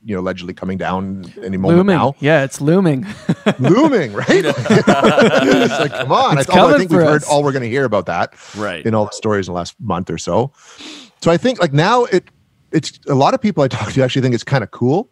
[0.03, 1.95] you know, allegedly coming down any moment Looming.
[1.97, 2.15] now.
[2.19, 3.05] Yeah, it's looming.
[3.59, 4.25] Looming, right?
[4.29, 6.37] it's like, come on.
[6.37, 8.33] I, It's although I think we've for heard all we're going to hear about that
[8.55, 8.85] Right.
[8.85, 10.51] in all the stories in the last month or so.
[11.21, 12.29] So I think like now it
[12.71, 15.09] it's a lot of people I talk to actually think it's kind of cool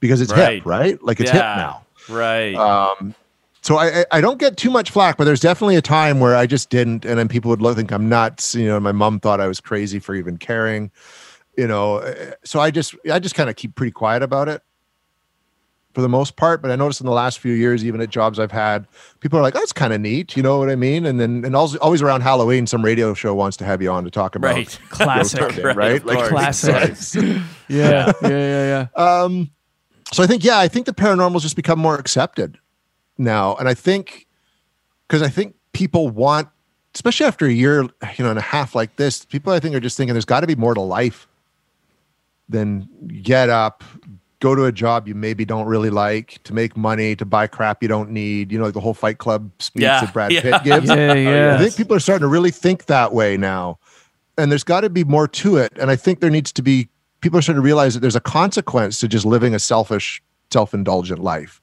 [0.00, 0.56] because it's Right.
[0.56, 1.02] hip, right?
[1.02, 1.34] Like it's Yeah.
[1.34, 1.82] hip now.
[2.14, 2.54] Right.
[2.54, 3.14] Um,
[3.68, 6.34] so I, I I don't get too much flack, but there's definitely a time where
[6.34, 8.54] I just didn't, and then people would look think I'm nuts.
[8.54, 10.90] You know, my mom thought I was crazy for even caring.
[11.54, 14.62] You know, uh, so I just I just kind of keep pretty quiet about it
[15.92, 16.62] for the most part.
[16.62, 18.86] But I noticed in the last few years, even at jobs I've had,
[19.20, 21.04] people are like, "Oh, "That's kind of neat." You know what I mean?
[21.04, 24.02] And then and always always around Halloween, some radio show wants to have you on
[24.04, 24.78] to talk about right.
[24.88, 25.40] Classic.
[25.40, 25.96] ghost hunting, right?
[25.96, 26.28] of course.
[26.30, 27.14] Classic.
[27.68, 29.22] yeah, yeah, yeah, yeah.
[29.22, 29.50] Um,
[30.10, 32.58] so I think, yeah, I think the paranormal's just become more accepted
[33.18, 34.26] now, and I think
[35.06, 36.48] because I think people want,
[36.94, 39.80] especially after a year, you know, and a half like this, people I think are
[39.80, 41.26] just thinking there's got to be more to life
[42.48, 42.88] than
[43.22, 43.84] get up,
[44.40, 47.82] go to a job you maybe don't really like, to make money, to buy crap
[47.82, 48.52] you don't need.
[48.52, 50.40] You know, like the whole Fight Club speech Yeah, that Brad yeah.
[50.40, 50.90] Pitt gives.
[50.90, 51.54] Oh, yeah, yeah.
[51.54, 53.78] I think people are starting to really think that way now.
[54.36, 55.72] And there's got to be more to it.
[55.80, 56.88] And I think there needs to be
[57.20, 61.20] people are starting to realize that there's a consequence to just living a selfish, self-indulgent
[61.20, 61.60] life.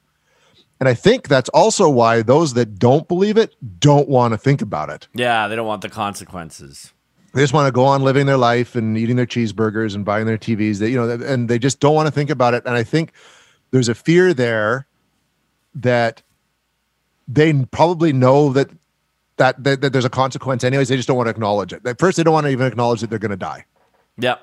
[0.78, 4.60] And I think that's also why those that don't believe it don't want to think
[4.60, 5.08] about it.
[5.14, 6.92] Yeah, they don't want the consequences.
[7.32, 10.26] They just want to go on living their life and eating their cheeseburgers and buying
[10.26, 10.78] their TVs.
[10.78, 12.62] They, you know, and they just don't want to think about it.
[12.66, 13.12] And I think
[13.70, 14.86] there's a fear there
[15.74, 16.22] that
[17.28, 18.70] they probably know that
[19.36, 20.88] that, that, that there's a consequence anyways.
[20.88, 21.86] They just don't want to acknowledge it.
[21.86, 23.66] At first, they don't want to even acknowledge that they're going to die.
[24.18, 24.36] Yeah,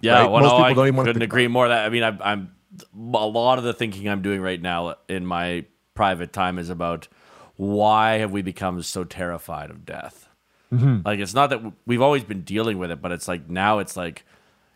[0.00, 0.14] Yeah.
[0.14, 0.30] Right?
[0.30, 1.68] Well, Most no, people I don't even wanna couldn't think agree more.
[1.68, 2.50] That I mean, I, I'm
[2.96, 7.08] a lot of the thinking I'm doing right now in my private time is about
[7.56, 10.28] why have we become so terrified of death?
[10.72, 11.00] Mm-hmm.
[11.04, 13.80] Like it's not that w- we've always been dealing with it, but it's like now
[13.80, 14.24] it's like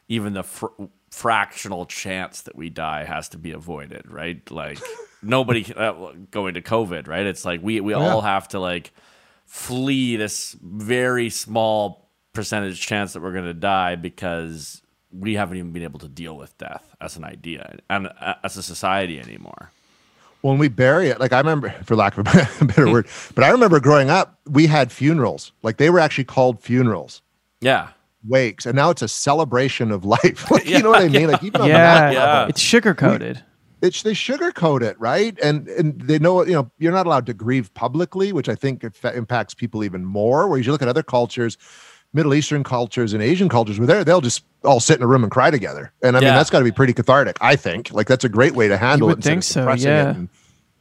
[0.09, 0.67] even the fr-
[1.11, 4.51] fractional chance that we die has to be avoided, right?
[4.51, 4.79] Like
[5.23, 7.27] nobody uh, going to COVID, right?
[7.27, 8.01] It's like we we yeah.
[8.01, 8.93] all have to like
[9.47, 15.71] flee this very small percentage chance that we're going to die because we haven't even
[15.71, 19.71] been able to deal with death as an idea and uh, as a society anymore.
[20.45, 23.49] When we bury it, like I remember, for lack of a better word, but I
[23.51, 25.53] remember growing up, we had funerals.
[25.63, 27.23] Like they were actually called funerals,
[27.63, 27.89] Yeah.
[28.29, 30.51] wakes, and now it's a celebration of life.
[30.51, 31.29] Like, Yeah, you know what I mean?
[31.29, 32.21] Like even on Yeah, that Yeah.
[32.25, 33.43] level, it's sugar coated.
[33.81, 35.39] it's they sugarcoat it, right?
[35.43, 38.85] And and they know you know you're not allowed to grieve publicly, which I think
[39.15, 40.47] impacts people even more.
[40.47, 41.57] Whereas you look at other cultures,
[42.15, 45.25] Middle Eastern cultures and Asian cultures, where they they'll just all sit in a room
[45.25, 45.93] and cry together.
[46.03, 46.29] And I yeah.
[46.29, 47.37] mean that's got to be pretty cathartic.
[47.41, 49.29] I think like that's a great way to handle you would it.
[49.29, 50.11] Think so, yeah.
[50.11, 50.29] And,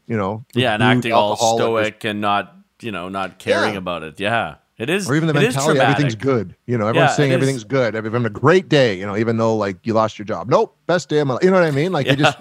[0.08, 3.80] you know, yeah, and acting all stoic and not you know not caring yeah.
[3.80, 4.19] about it.
[4.19, 4.56] Yeah.
[4.76, 6.56] It is, or even the mentality, everything's good.
[6.65, 7.63] You know, everyone's yeah, saying everything's is.
[7.63, 7.96] good.
[7.96, 8.98] Everyone's having a great day.
[8.98, 10.50] You know, even though like you lost your job.
[10.50, 11.43] Nope, best day of my life.
[11.43, 11.91] You know what I mean?
[11.91, 12.13] Like yeah.
[12.13, 12.38] you just,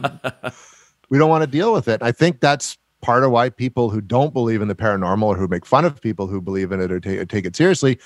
[1.10, 2.02] we don't want to deal with it.
[2.02, 5.46] I think that's part of why people who don't believe in the paranormal or who
[5.46, 7.98] make fun of people who believe in it or take, take it seriously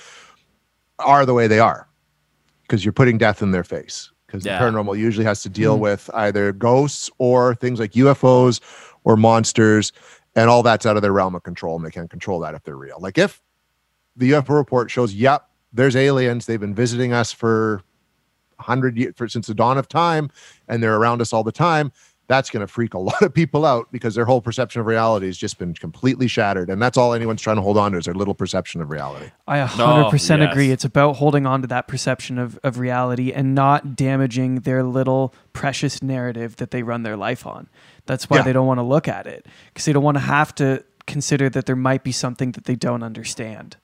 [0.99, 1.87] are the way they are,
[2.63, 4.11] because you're putting death in their face.
[4.25, 4.59] Because yeah.
[4.59, 8.59] the paranormal usually has to deal mm with either ghosts or things like UFOs
[9.03, 9.93] or monsters,
[10.35, 12.63] and all that's out of their realm of control, and they can't control that if
[12.63, 12.97] they're real.
[12.99, 13.41] Like if
[14.17, 16.45] the UFO report shows, yep, there's aliens.
[16.45, 17.81] They've been visiting us for
[18.57, 20.29] 100 years, for, since the dawn of time,
[20.67, 21.91] and they're around us all the time.
[22.27, 25.27] That's going to freak a lot of people out because their whole perception of reality
[25.27, 26.69] has just been completely shattered.
[26.69, 29.31] And that's all anyone's trying to hold on to is their little perception of reality.
[29.47, 30.51] I 100% oh, yes.
[30.51, 30.71] agree.
[30.71, 35.33] It's about holding on to that perception of, of reality and not damaging their little
[35.53, 37.69] precious narrative that they run their life on.
[38.05, 38.43] That's why yeah.
[38.43, 41.49] they don't want to look at it because they don't want to have to consider
[41.49, 43.77] that there might be something that they don't understand.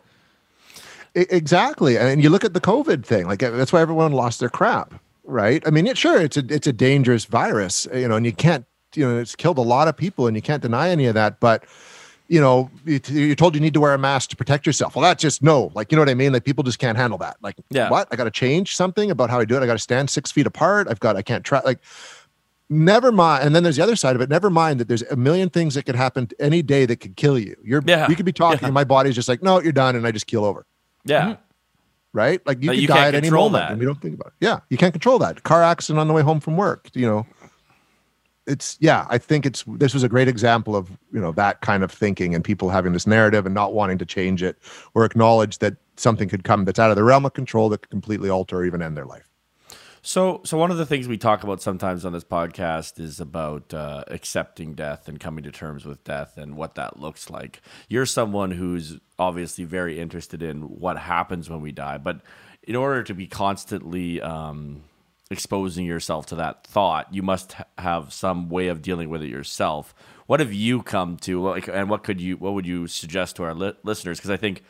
[1.15, 3.27] Exactly, and you look at the COVID thing.
[3.27, 5.61] Like that's why everyone lost their crap, right?
[5.65, 8.65] I mean, it, sure, it's a it's a dangerous virus, you know, and you can't,
[8.95, 11.39] you know, it's killed a lot of people, and you can't deny any of that.
[11.39, 11.65] But
[12.27, 14.95] you know, you're told you need to wear a mask to protect yourself.
[14.95, 15.71] Well, that's just no.
[15.75, 16.33] Like, you know what I mean?
[16.33, 17.37] Like, people just can't handle that.
[17.41, 17.89] Like, yeah.
[17.89, 18.07] what?
[18.11, 19.61] I got to change something about how I do it.
[19.61, 20.87] I got to stand six feet apart.
[20.89, 21.61] I've got, I can't try.
[21.63, 21.79] Like,
[22.69, 23.45] never mind.
[23.45, 24.29] And then there's the other side of it.
[24.29, 27.37] Never mind that there's a million things that could happen any day that could kill
[27.37, 27.55] you.
[27.63, 28.09] You're, yeah.
[28.09, 28.67] you could be talking, yeah.
[28.67, 30.65] and my body's just like, no, you're done, and I just keel over.
[31.05, 31.21] Yeah.
[31.21, 31.41] Mm-hmm.
[32.13, 32.45] Right?
[32.45, 33.71] Like you but could you die at any moment that.
[33.71, 34.45] and we don't think about it.
[34.45, 34.59] Yeah.
[34.69, 35.43] You can't control that.
[35.43, 37.25] Car accident on the way home from work, you know.
[38.45, 41.81] It's yeah, I think it's this was a great example of, you know, that kind
[41.81, 44.57] of thinking and people having this narrative and not wanting to change it
[44.93, 47.89] or acknowledge that something could come that's out of the realm of control that could
[47.89, 49.29] completely alter or even end their life.
[50.05, 53.73] So, so one of the things we talk about sometimes on this podcast is about
[53.73, 57.61] uh, accepting death and coming to terms with death and what that looks like.
[57.87, 62.19] You're someone who's obviously very interested in what happens when we die, but
[62.63, 64.83] in order to be constantly um,
[65.31, 69.29] exposing yourself to that thought, you must ha- have some way of dealing with it
[69.29, 69.95] yourself.
[70.27, 73.43] What have you come to, like, and what could you, what would you suggest to
[73.43, 74.17] our li- listeners?
[74.17, 74.63] Because I think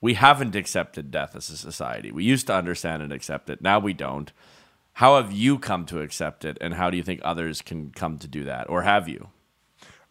[0.00, 2.10] we haven't accepted death as a society.
[2.10, 3.60] We used to understand and accept it.
[3.60, 4.32] Now we don't
[4.98, 8.18] how have you come to accept it, and how do you think others can come
[8.18, 9.28] to do that, or have you?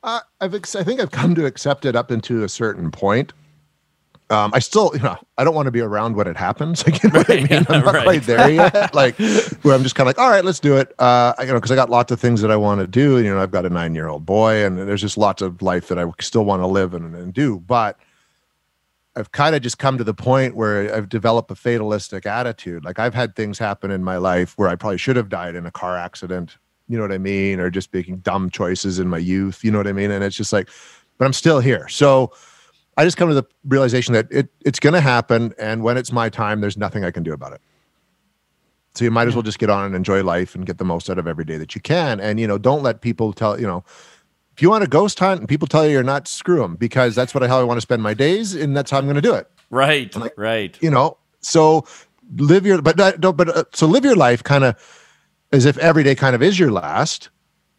[0.02, 3.34] Uh, I've I think I've come to accept it up into a certain point.
[4.30, 6.86] Um, I still, you know, I don't want to be around when it happens.
[6.88, 7.66] Like, you know right, what I mean?
[7.68, 8.04] I'm not right.
[8.04, 8.94] quite there yet.
[8.96, 10.94] Like, where I'm just kind of like, all right, let's do it.
[11.00, 13.18] Uh, you know, because I got lots of things that I want to do.
[13.22, 15.90] You know, I've got a nine year old boy, and there's just lots of life
[15.90, 17.60] that I still want to live and, and do.
[17.60, 18.00] But
[19.18, 22.86] I've kind of just come to the point where I've developed a fatalistic attitude.
[22.86, 25.66] Like I've had things happen in my life where I probably should have died in
[25.66, 29.18] a car accident, you know what I mean, or just making dumb choices in my
[29.18, 30.12] youth, you know what I mean?
[30.12, 30.70] And it's just like,
[31.18, 31.88] but I'm still here.
[31.88, 32.32] So
[32.96, 36.12] I just come to the realization that it it's going to happen, and when it's
[36.12, 37.62] my time, there's nothing I can do about it.
[38.96, 41.10] So you might as well just get on and enjoy life and get the most
[41.10, 42.20] out of every day that you can.
[42.20, 43.84] And you know, don't let people tell you know
[44.58, 47.14] if you want to ghost hunt and people tell you you're not, screw them because
[47.14, 49.22] that's what how I want to spend my days and that's how I'm going to
[49.22, 49.48] do it.
[49.70, 50.76] Right, right.
[50.82, 51.86] You know, so
[52.38, 54.76] live your but don't but uh, so live your life kind of
[55.52, 57.30] as if every day kind of is your last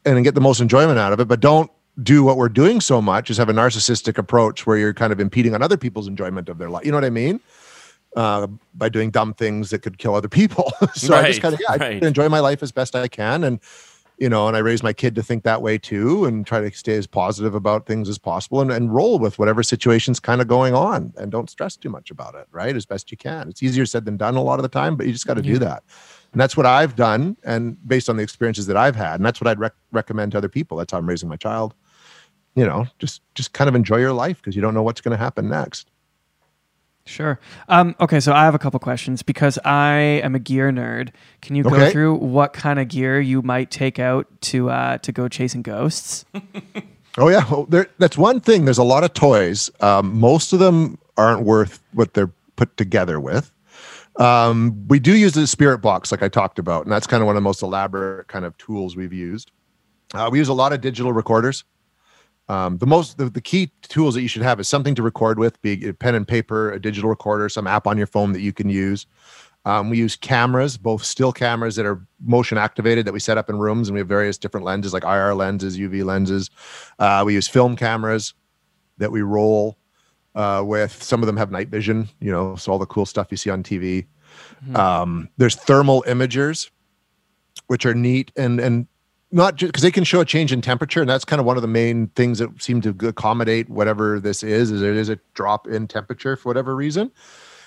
[0.05, 1.69] and get the most enjoyment out of it, but don't
[2.01, 5.19] do what we're doing so much is have a narcissistic approach where you're kind of
[5.19, 6.85] impeding on other people's enjoyment of their life.
[6.85, 7.41] You know what I mean?
[8.15, 10.73] Uh, by doing dumb things that could kill other people.
[10.95, 12.05] so right, I just kind of yeah, right.
[12.05, 13.59] I enjoy my life as best I can and
[14.19, 16.77] you know, and I raise my kid to think that way too and try to
[16.77, 20.49] stay as positive about things as possible and, and roll with whatever situation's kind of
[20.49, 22.75] going on and don't stress too much about it, right?
[22.75, 23.49] As best you can.
[23.49, 25.45] It's easier said than done a lot of the time, but you just got to
[25.45, 25.53] yeah.
[25.53, 25.85] do that.
[26.33, 27.37] And that's what I've done.
[27.45, 30.39] And based on the experiences that I've had, and that's what I'd rec- recommend to
[30.39, 30.77] other people.
[30.77, 31.75] That's how I'm raising my child.
[32.55, 35.17] You know, just just kind of enjoy your life because you don't know what's going
[35.17, 35.91] to happen next.
[37.09, 37.41] Sure.
[37.69, 41.09] Um, okay, so I have a couple questions because I am a gear nerd.
[41.41, 41.91] Can you go okay.
[41.91, 46.27] through what kind of gear you might take out to uh, to go chasing ghosts?
[47.19, 48.67] oh yeah, well, there, that's one thing.
[48.67, 49.71] There's a lot of toys.
[49.81, 53.51] Um, most of them aren't worth what they're put together with.
[54.17, 57.27] Um, we do use the spirit box, like I talked about, and that's kind of
[57.27, 59.51] one of the most elaborate kind of tools we've used.
[60.13, 61.65] Uh, we use a lot of digital recorders.
[62.49, 65.39] Um, the most the, the key tools that you should have is something to record
[65.39, 68.41] with, be it pen and paper, a digital recorder, some app on your phone that
[68.41, 69.07] you can use.
[69.65, 73.51] Um, we use cameras, both still cameras that are motion activated that we set up
[73.51, 76.51] in rooms, and we have various different lenses like IR lenses, UV lenses.
[76.99, 78.33] Uh, we use film cameras
[78.97, 79.77] that we roll
[80.35, 81.03] uh, with.
[81.03, 83.51] Some of them have night vision, you know, so all the cool stuff you see
[83.51, 84.07] on TV.
[84.65, 84.77] Mm-hmm.
[84.77, 86.71] Um, there's thermal imagers,
[87.67, 88.87] which are neat and and
[89.31, 91.57] not just because they can show a change in temperature, and that's kind of one
[91.57, 94.71] of the main things that seem to accommodate whatever this is.
[94.71, 97.11] Is it is a drop in temperature for whatever reason,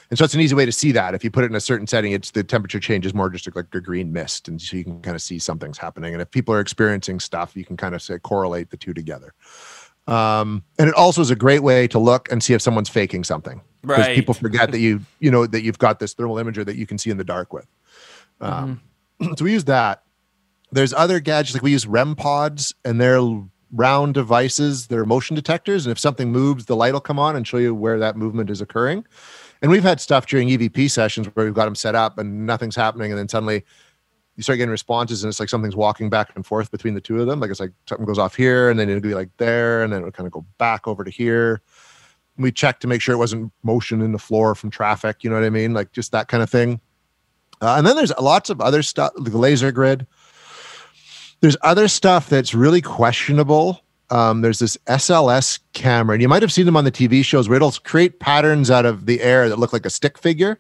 [0.09, 1.13] and so it's an easy way to see that.
[1.13, 3.45] If you put it in a certain setting, it's the temperature change is more just
[3.53, 6.13] like a green mist, and so you can kind of see something's happening.
[6.13, 9.33] And if people are experiencing stuff, you can kind of say correlate the two together.
[10.07, 13.23] Um, and it also is a great way to look and see if someone's faking
[13.23, 14.15] something because Right.
[14.15, 16.97] people forget that you you know that you've got this thermal imager that you can
[16.97, 17.67] see in the dark with.
[18.39, 18.81] Um,
[19.37, 20.01] So we use that.
[20.71, 23.21] There's other gadgets like we use REM pods, and they're
[23.73, 24.87] round devices.
[24.87, 27.75] They're motion detectors, and if something moves, the light will come on and show you
[27.75, 29.05] where that movement is occurring.
[29.61, 32.75] And we've had stuff during EVP sessions where we've got them set up and nothing's
[32.75, 33.63] happening, and then suddenly
[34.35, 37.19] you start getting responses, and it's like something's walking back and forth between the two
[37.19, 37.39] of them.
[37.39, 39.99] Like it's like something goes off here, and then it'll be like there, and then
[39.99, 41.61] it'll kind of go back over to here.
[42.37, 45.23] We checked to make sure it wasn't motion in the floor from traffic.
[45.23, 45.73] You know what I mean?
[45.73, 46.79] Like just that kind of thing.
[47.61, 50.07] Uh, and then there's lots of other stuff, like the laser grid.
[51.41, 53.81] There's other stuff that's really questionable.
[54.09, 57.47] Um, there's this SLS camera, and you might have seen them on the TV shows
[57.49, 60.59] where it'll create patterns out of the air that look like a stick figure.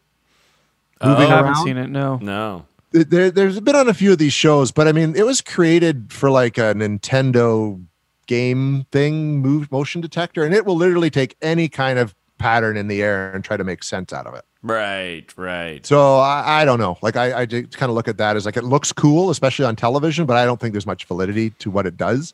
[1.01, 1.65] I Oh, haven't around?
[1.65, 1.89] seen it.
[1.89, 2.17] No.
[2.21, 2.65] no.
[2.91, 6.11] There, there's been on a few of these shows, but I mean, it was created
[6.11, 7.81] for like a Nintendo
[8.27, 12.87] game thing, move motion detector, and it will literally take any kind of pattern in
[12.87, 14.43] the air and try to make sense out of it.
[14.63, 15.85] Right, right.
[15.85, 16.97] So I, I don't know.
[17.01, 19.65] Like I, I just kind of look at that as like it looks cool, especially
[19.65, 22.33] on television, but I don't think there's much validity to what it does.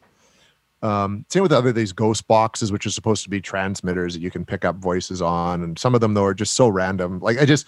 [0.82, 4.30] Um, same with other these ghost boxes, which are supposed to be transmitters that you
[4.30, 7.20] can pick up voices on, and some of them though are just so random.
[7.20, 7.68] Like I just,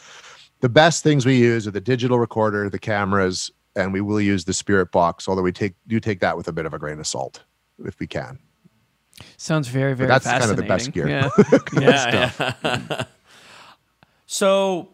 [0.60, 4.45] the best things we use are the digital recorder, the cameras, and we will use
[4.45, 5.28] the spirit box.
[5.28, 7.43] Although we take do take that with a bit of a grain of salt
[7.86, 8.38] if we can.
[9.38, 11.08] Sounds very, very that's kind of the best gear.
[11.08, 11.29] Yeah.
[11.79, 12.32] Yeah,
[12.63, 13.03] yeah.
[14.25, 14.89] so,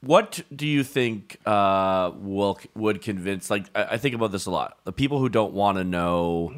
[0.00, 3.50] what do you think uh, will would convince?
[3.50, 4.78] Like, I, I think about this a lot.
[4.84, 6.54] The people who don't want to know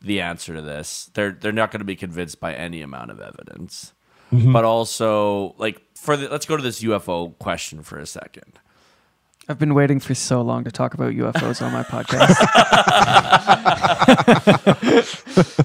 [0.00, 3.20] the answer to this, they're they're not going to be convinced by any amount of
[3.20, 3.92] evidence.
[4.34, 8.58] But also, like, for the, let's go to this UFO question for a second.
[9.48, 12.36] I've been waiting for so long to talk about UFOs on my podcast.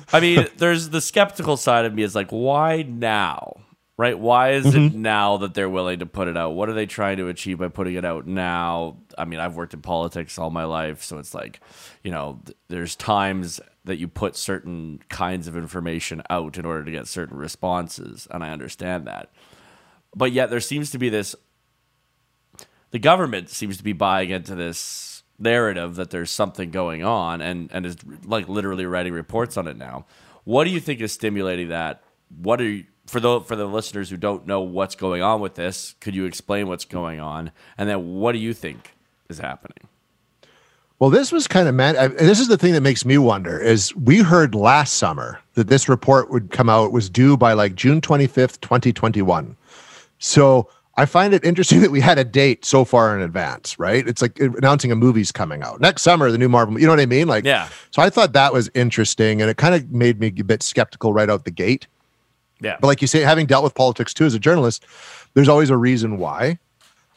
[0.13, 3.61] I mean, there's the skeptical side of me is like, why now?
[3.97, 4.17] Right?
[4.17, 5.01] Why is it mm-hmm.
[5.01, 6.51] now that they're willing to put it out?
[6.51, 8.97] What are they trying to achieve by putting it out now?
[9.17, 11.59] I mean, I've worked in politics all my life, so it's like,
[12.03, 16.83] you know, th- there's times that you put certain kinds of information out in order
[16.83, 19.31] to get certain responses, and I understand that.
[20.15, 21.35] But yet there seems to be this
[22.91, 27.69] the government seems to be buying into this narrative that there's something going on and
[27.71, 30.05] and is like literally writing reports on it now.
[30.45, 32.01] What do you think is stimulating that?
[32.41, 35.55] What are you, for the for the listeners who don't know what's going on with
[35.55, 35.95] this?
[35.99, 37.51] Could you explain what's going on?
[37.77, 38.93] And then what do you think
[39.29, 39.87] is happening?
[40.99, 41.95] Well, this was kind of man.
[41.95, 45.67] I, this is the thing that makes me wonder: is we heard last summer that
[45.67, 49.55] this report would come out was due by like June twenty fifth, twenty twenty one.
[50.17, 54.07] So I find it interesting that we had a date so far in advance, right?
[54.07, 56.79] It's like announcing a movie's coming out next summer, the new Marvel.
[56.79, 57.27] You know what I mean?
[57.27, 57.69] Like, Yeah.
[57.91, 61.13] So I thought that was interesting, and it kind of made me a bit skeptical
[61.13, 61.87] right out the gate.
[62.59, 62.77] Yeah.
[62.81, 64.85] But like you say, having dealt with politics too as a journalist,
[65.35, 66.57] there's always a reason why.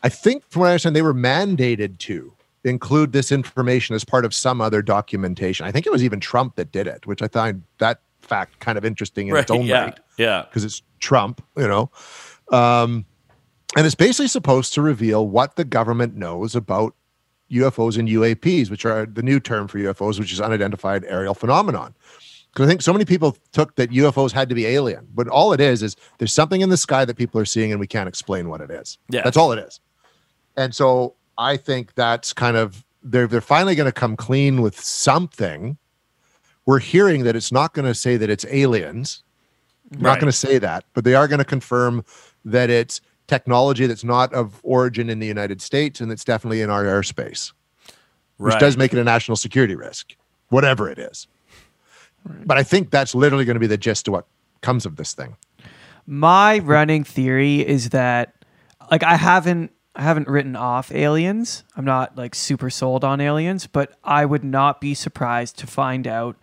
[0.02, 2.32] I think, from what I understand, they were mandated to
[2.64, 5.66] include this information as part of some other documentation.
[5.66, 8.76] I think it was even Trump that did it, which I find that fact kind
[8.76, 9.84] of interesting in its own yeah.
[9.84, 10.42] right Yeah.
[10.42, 11.90] because it's Trump, you know.
[12.52, 13.06] Um,
[13.76, 16.94] and it's basically supposed to reveal what the government knows about
[17.50, 21.94] UFOs and UAPs, which are the new term for UFOs, which is unidentified aerial phenomenon.
[22.52, 25.52] Because I think so many people took that UFOs had to be alien, but all
[25.52, 28.08] it is is there's something in the sky that people are seeing and we can't
[28.08, 28.98] explain what it is.
[29.08, 29.22] Yeah.
[29.22, 29.78] That's all it is.
[30.56, 34.78] And so I think that's kind of they're they're finally going to come clean with
[34.78, 35.78] something.
[36.66, 39.22] We're hearing that it's not going to say that it's aliens.
[39.92, 40.02] Right.
[40.02, 42.04] not going to say that, but they are going to confirm
[42.44, 46.68] that it's technology that's not of origin in the United States and that's definitely in
[46.68, 47.52] our airspace,
[48.38, 48.60] which Right.
[48.60, 50.16] does make it a national security risk,
[50.48, 51.28] whatever it is.
[52.44, 54.26] But I think that's literally going to be the gist of what
[54.62, 55.36] comes of this thing.
[56.06, 58.34] My running theory is that
[58.90, 61.64] like I haven't I haven't written off aliens.
[61.76, 66.06] I'm not like super sold on aliens, but I would not be surprised to find
[66.06, 66.36] out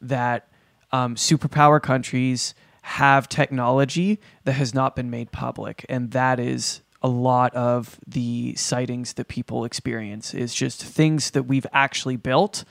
[0.00, 0.48] that
[0.92, 7.08] um, superpower countries have technology that has not been made public, and that is a
[7.08, 12.64] lot of the sightings that people experience is just things that we've actually built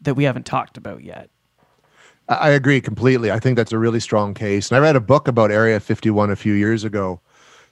[0.00, 1.28] that we haven't talked about yet.
[2.28, 3.30] I agree completely.
[3.30, 4.70] I think that's a really strong case.
[4.70, 7.20] And I read a book about Area 51 a few years ago.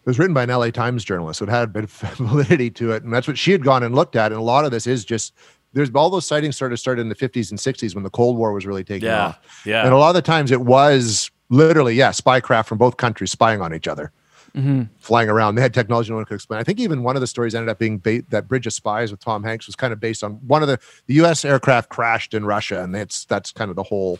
[0.00, 2.70] It was written by an LA Times journalist, so it had a bit of validity
[2.72, 3.02] to it.
[3.02, 4.32] And that's what she had gone and looked at.
[4.32, 5.32] And a lot of this is just
[5.72, 8.52] there's all those sightings started started in the 50s and 60s when the Cold War
[8.52, 9.28] was really taking Yeah.
[9.28, 9.62] off.
[9.64, 9.84] Yeah.
[9.84, 13.30] And a lot of the times it was literally, yeah, spy craft from both countries
[13.30, 14.10] spying on each other,
[14.56, 14.84] mm-hmm.
[14.98, 15.54] flying around.
[15.54, 16.58] They had technology no one could explain.
[16.58, 19.10] I think even one of the stories ended up being ba- that Bridge of Spies
[19.10, 21.44] with Tom Hanks was kind of based on one of the, the U.S.
[21.44, 24.18] aircraft crashed in Russia, and that's that's kind of the whole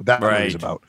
[0.00, 0.38] that Right.
[0.38, 0.82] movie's about.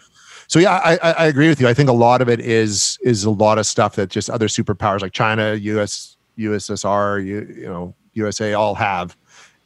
[0.48, 1.68] So yeah, I, I I agree with you.
[1.68, 4.48] I think a lot of it is is a lot of stuff that just other
[4.48, 6.18] superpowers like China, U.S.
[6.38, 9.16] USSR, you, you know, USA all have,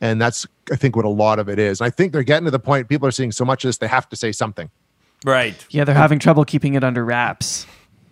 [0.01, 1.82] and that's I think what a lot of it is.
[1.82, 2.88] And I think they're getting to the point.
[2.89, 4.70] People are seeing so much of this, they have to say something.
[5.26, 5.65] Right.
[5.70, 7.65] Yeah, they're having trouble keeping it under wraps.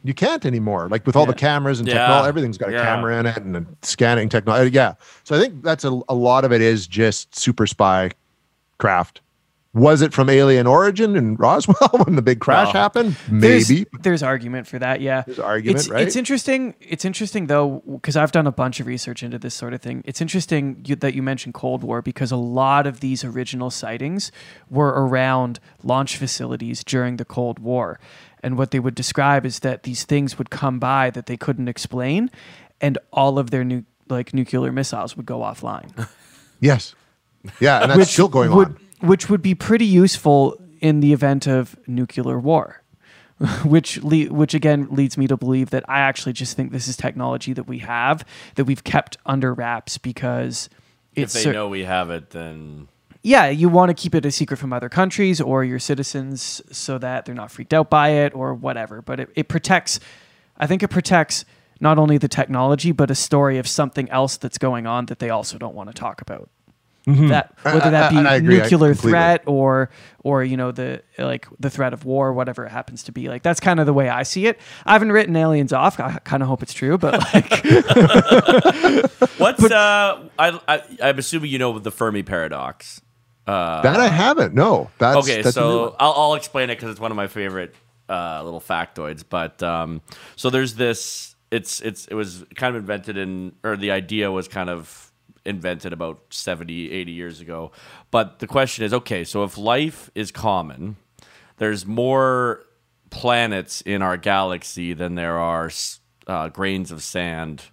[0.04, 0.88] You can't anymore.
[0.90, 1.96] Like with all the cameras and Yeah.
[1.96, 2.84] technology, everything's got a Yeah.
[2.84, 4.68] camera in it and a scanning technology.
[4.68, 4.94] Uh, yeah.
[5.24, 8.12] So I think that's a, a lot of it is just super spy
[8.78, 9.22] craft.
[9.76, 13.18] Was it from Alien Origin in Roswell when the big crash Well, happened?
[13.30, 13.86] Maybe.
[14.00, 15.02] there's, argument for that.
[15.02, 16.08] Yeah, There's argument, it's, right?
[16.08, 16.76] It's interesting.
[16.80, 20.02] It's interesting though because I've done a bunch of research into this sort of thing.
[20.06, 24.32] It's interesting you, that you mentioned Cold War because a lot of these original sightings
[24.70, 28.00] were around launch facilities during the Cold War,
[28.42, 31.68] and what they would describe is that these things would come by that they couldn't
[31.68, 32.32] explain,
[32.80, 36.08] and all of their new like nuclear missiles would go offline.
[36.62, 36.96] Yes.
[37.60, 37.84] Yeah.
[37.84, 38.80] And that's still going would, on.
[39.06, 42.82] Which would be pretty useful in the event of nuclear war.
[43.66, 46.96] which le- which again leads me to believe that I actually just think this is
[46.96, 48.26] technology that we have
[48.56, 50.70] that we've kept under wraps because
[51.16, 52.88] If they cer- know we have it, then
[53.26, 57.00] yeah, you want to keep it a secret from other countries or your citizens so
[57.00, 59.02] that they're not freaked out by it or whatever.
[59.02, 60.00] But it, it protects,
[60.58, 61.44] I think it protects
[61.80, 65.32] not only the technology, but a story of something else that's going on that they
[65.32, 66.50] also don't want to talk about.
[67.06, 69.90] That whether that I- I- be I I nuclear threat or
[70.24, 73.30] or you know the like the threat of war, whatever it happens to be.
[73.30, 74.60] Like that's kind of the way I see it.
[74.86, 76.00] I haven't written aliens off.
[76.00, 77.64] I kind of hope it's true, but like
[79.38, 80.28] what's uh?
[80.40, 83.02] I, I I'm assuming you know the Fermi paradox.
[83.46, 84.54] that I haven't.
[84.56, 84.90] No.
[84.98, 87.28] That's okay, that's a new so I'll, I'll explain it because it's one of my
[87.28, 87.76] favorite
[88.10, 89.24] uh, little factoids.
[89.28, 90.02] But um,
[90.36, 91.36] so there's this.
[91.52, 95.05] It's it's it was kind of invented in, or the idea was kind of
[95.46, 97.72] invented about 70, 80 years ago.
[98.12, 100.98] But the question is, okay, so if life is common,
[101.58, 102.66] there's more
[103.10, 105.70] planets in our galaxy than there are
[106.28, 107.64] uh, grains of sand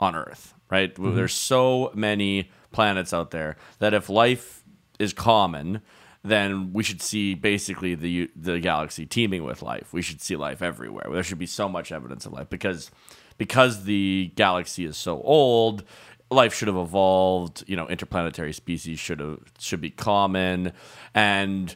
[0.00, 0.96] on Earth, right?
[1.14, 4.64] There's so many planets out there that if life
[4.98, 5.82] is common,
[6.22, 9.92] then we should see basically the the galaxy teeming with life.
[9.92, 11.06] We should see life everywhere.
[11.10, 12.90] There should be so much evidence of life because
[13.38, 15.82] because the galaxy is so old.
[16.30, 17.64] Life should have evolved.
[17.66, 20.72] You know, interplanetary species should have should be common,
[21.14, 21.74] and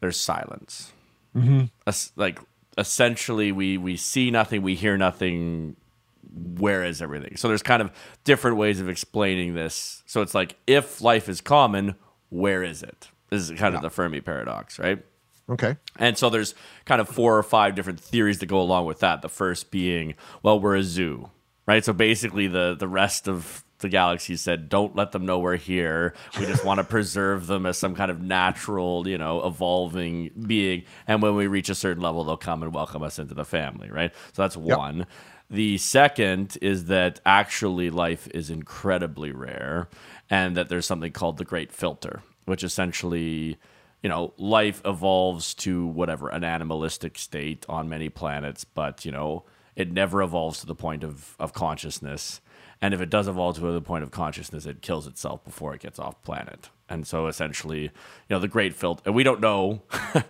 [0.00, 0.92] there's silence.
[1.36, 1.64] Mm-hmm.
[1.86, 2.40] Es- like
[2.78, 5.76] essentially, we we see nothing, we hear nothing.
[6.58, 7.36] Where is everything?
[7.36, 7.90] So there's kind of
[8.24, 10.02] different ways of explaining this.
[10.06, 11.94] So it's like if life is common,
[12.28, 13.08] where is it?
[13.30, 15.02] This is kind of the Fermi paradox, right?
[15.48, 15.76] Okay.
[15.98, 19.22] And so there's kind of four or five different theories that go along with that.
[19.22, 21.30] The first being, well, we're a zoo,
[21.66, 21.84] right?
[21.84, 26.14] So basically, the the rest of the galaxy said, don't let them know we're here.
[26.38, 30.84] We just want to preserve them as some kind of natural, you know, evolving being.
[31.06, 33.90] And when we reach a certain level, they'll come and welcome us into the family,
[33.90, 34.12] right?
[34.32, 35.06] So that's one.
[35.48, 39.88] The second is that actually life is incredibly rare
[40.28, 43.58] and that there's something called the Great Filter, which essentially
[44.02, 49.44] you know, life evolves to whatever an animalistic state on many planets, but you know,
[49.74, 52.40] it never evolves to the point of, of consciousness.
[52.82, 55.80] And if it does evolve to the point of consciousness, it kills itself before it
[55.80, 56.68] gets off planet.
[56.88, 57.90] And so essentially, you
[58.30, 59.82] know, the great filter, and we don't know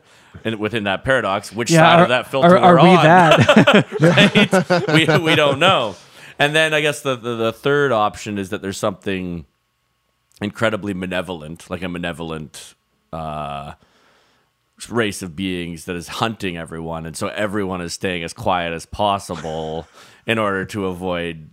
[0.58, 3.86] within that paradox which side are, of that filter are, are we're we on that?
[4.88, 4.88] right?
[4.88, 5.96] we, we don't know.
[6.38, 9.44] And then I guess the, the, the third option is that there's something
[10.40, 12.74] incredibly malevolent, like a malevolent
[13.12, 13.72] uh,
[14.88, 17.06] race of beings that is hunting everyone.
[17.06, 19.86] And so everyone is staying as quiet as possible
[20.26, 21.50] in order to avoid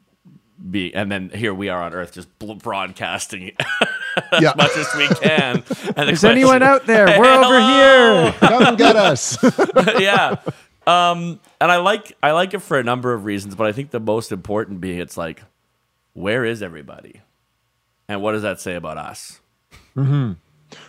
[0.70, 0.94] being.
[0.96, 3.52] And then here we are on Earth just bl- broadcasting
[4.40, 4.52] Yeah.
[4.52, 5.64] as much as we can.
[5.98, 7.20] And the Is anyone out there?
[7.20, 8.32] We're over here.
[8.40, 9.38] Come get us.
[10.00, 10.36] yeah.
[10.86, 13.92] Um, and I like I like it for a number of reasons, but I think
[13.92, 15.42] the most important being it's like,
[16.14, 17.22] where is everybody,
[18.10, 19.40] and what does that say about us?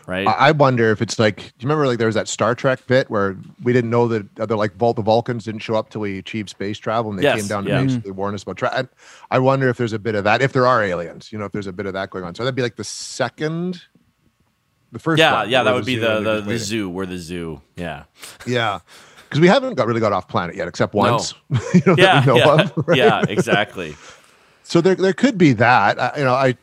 [0.06, 0.26] Right?
[0.26, 3.08] I wonder if it's like, do you remember like there was that Star Trek bit
[3.10, 6.18] where we didn't know that other like Vul- the Vulcans didn't show up till we
[6.18, 7.82] achieved space travel and they Yes, came down to yeah.
[7.82, 8.74] basically warn us about tra-
[9.30, 11.44] I, I wonder if there's a bit of that, if there are aliens, you know,
[11.44, 12.34] if there's a bit of that going on.
[12.34, 13.82] So that'd be like the second,
[14.92, 15.18] the first.
[15.18, 16.88] yeah, one, yeah, that would be the the, the zoo.
[16.88, 17.60] We're the zoo.
[17.76, 18.04] Yeah,
[18.46, 18.80] Yeah.
[19.24, 21.34] Because we haven't got really got off planet yet, except once.
[21.74, 22.96] you know, yeah, that we know yeah, of, right?
[22.98, 23.96] yeah, exactly.
[24.62, 25.98] So there, there could be that.
[26.00, 26.56] I, you know, I,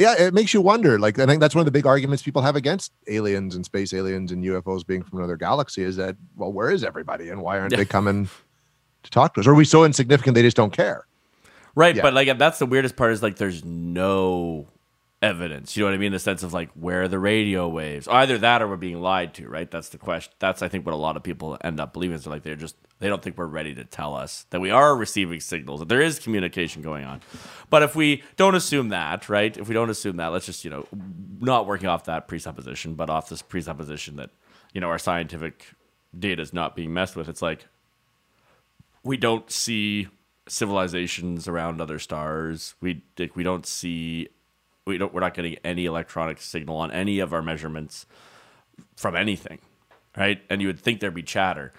[0.00, 0.98] yeah, it makes you wonder.
[0.98, 3.92] Like, I think that's one of the big arguments people have against aliens and space
[3.92, 7.58] aliens and UFOs being from another galaxy is that, well, where is everybody and why
[7.60, 7.78] aren't Yeah.
[7.78, 8.28] they coming
[9.04, 9.46] to talk to us?
[9.46, 11.06] Or are we so insignificant they just don't care?
[11.76, 12.02] Right, Yeah.
[12.02, 14.66] but like that's the weirdest part is like there's no
[15.22, 15.76] evidence.
[15.76, 16.06] You know what I mean?
[16.06, 18.08] In the sense of like where are the radio waves?
[18.08, 19.70] Either that or we're being lied to, right?
[19.70, 20.32] That's the question.
[20.38, 22.76] That's I think what a lot of people end up believing is like they're just
[23.00, 26.00] they don't think we're ready to tell us that we are receiving signals, that there
[26.00, 27.20] is communication going on.
[27.68, 29.56] But if we don't assume that, right?
[29.56, 30.86] If we don't assume that, let's just, you know,
[31.38, 34.30] not working off that presupposition, but off this presupposition that,
[34.72, 35.66] you know, our scientific
[36.18, 37.28] data is not being messed with.
[37.28, 37.66] It's like
[39.02, 40.08] we don't see
[40.48, 42.74] civilizations around other stars.
[42.80, 44.28] We like, we don't see
[44.90, 48.06] we don't we're not getting any electronic signal on any of our measurements
[48.96, 49.58] from anything,
[50.16, 50.42] right?
[50.50, 51.72] And you would think there'd be chatter.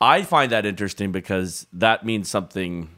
[0.00, 2.90] I find that interesting because that means something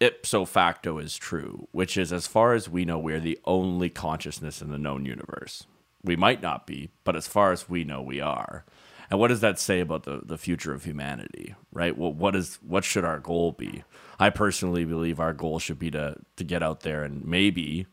[0.00, 4.62] ipso facto is true, which is as far as we know, we're the only consciousness
[4.62, 5.66] in the known universe.
[6.04, 8.64] We might not be, but as far as we know, we are.
[9.10, 11.96] And what does that say about the, the future of humanity, right?
[11.96, 13.84] Well, what is what should our goal be?
[14.20, 17.86] I personally believe our goal should be to to get out there and maybe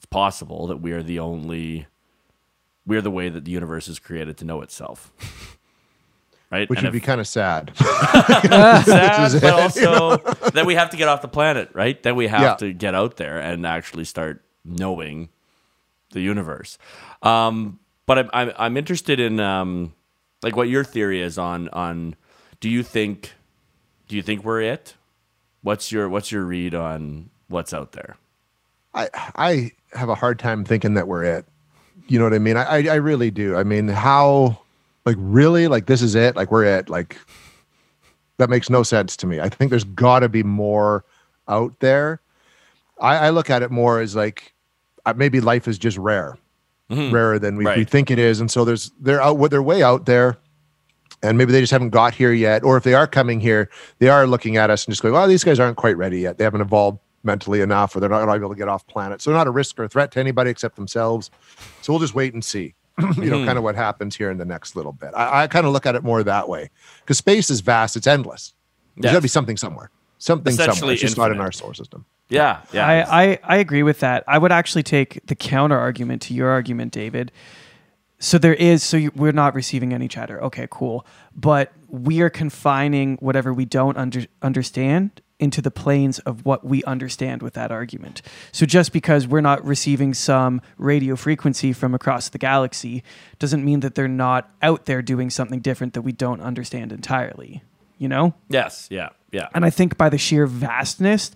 [0.00, 1.86] it's possible that we are the only
[2.86, 5.12] we're the way that the universe is created to know itself.
[6.50, 6.70] right?
[6.70, 7.72] Which And would be kind of sad.
[7.76, 10.16] sad, is but it, also
[10.54, 12.02] that we have to get off the planet, right?
[12.02, 12.54] Then we have Yeah.
[12.56, 15.28] to get out there and actually start knowing
[16.12, 16.78] the universe.
[17.22, 19.92] Um, but I'm, I'm I'm interested in um,
[20.42, 22.16] like what your theory is on on.
[22.58, 23.34] Do you think
[24.08, 24.94] do you think we're it?
[25.60, 28.16] What's your what's your read on what's out there?
[28.94, 31.46] I I have a hard time thinking that we're it.
[32.06, 32.56] You know what I mean?
[32.56, 33.56] I I, really do.
[33.56, 34.58] I mean, how
[35.06, 36.36] like really like this is it?
[36.36, 36.88] Like we're it?
[36.88, 37.16] Like
[38.38, 39.40] that makes no sense to me.
[39.40, 41.04] I think there's got to be more
[41.46, 42.20] out there.
[43.00, 44.54] I, I look at it more as like
[45.06, 46.36] uh, maybe life is just rare,
[47.12, 50.06] rarer than we, we think it is, and so there's they're out they're way out
[50.06, 50.38] there.
[51.22, 53.68] And maybe they just haven't got here yet, or if they are coming here,
[53.98, 56.38] they are looking at us and just going, "Oh, these guys aren't quite ready yet.
[56.38, 58.86] They haven't evolved mentally enough, or they're not going to be able to get off
[58.86, 59.20] planet.
[59.20, 61.30] So they're not a risk or a threat to anybody except themselves.
[61.82, 63.46] So we'll just wait and see, you know, mm-hmm.
[63.46, 65.10] kind of what happens here in the next little bit.
[65.14, 68.06] I, I kind of look at it more that way because space is vast; it's
[68.06, 68.54] endless.
[68.96, 70.70] There's got to be something somewhere, something somewhere.
[70.70, 72.04] Essentially It's just not in our solar system.
[72.28, 72.86] Yeah, yeah.
[72.86, 74.22] I, I, I agree with that.
[74.28, 77.32] I would actually take the counter argument to your argument, David.
[78.20, 80.40] So there is, so you, we're not receiving any chatter.
[80.44, 81.06] Okay, cool.
[81.34, 86.84] But we are confining whatever we don't under, understand into the planes of what we
[86.84, 88.22] understand with that argument.
[88.52, 93.02] So just because we're not receiving some radio frequency from across the galaxy
[93.38, 97.62] doesn't mean that they're not out there doing something different that we don't understand entirely.
[97.98, 98.34] You know?
[98.48, 99.48] yes, yeah, yeah.
[99.52, 101.32] And I think by the sheer vastness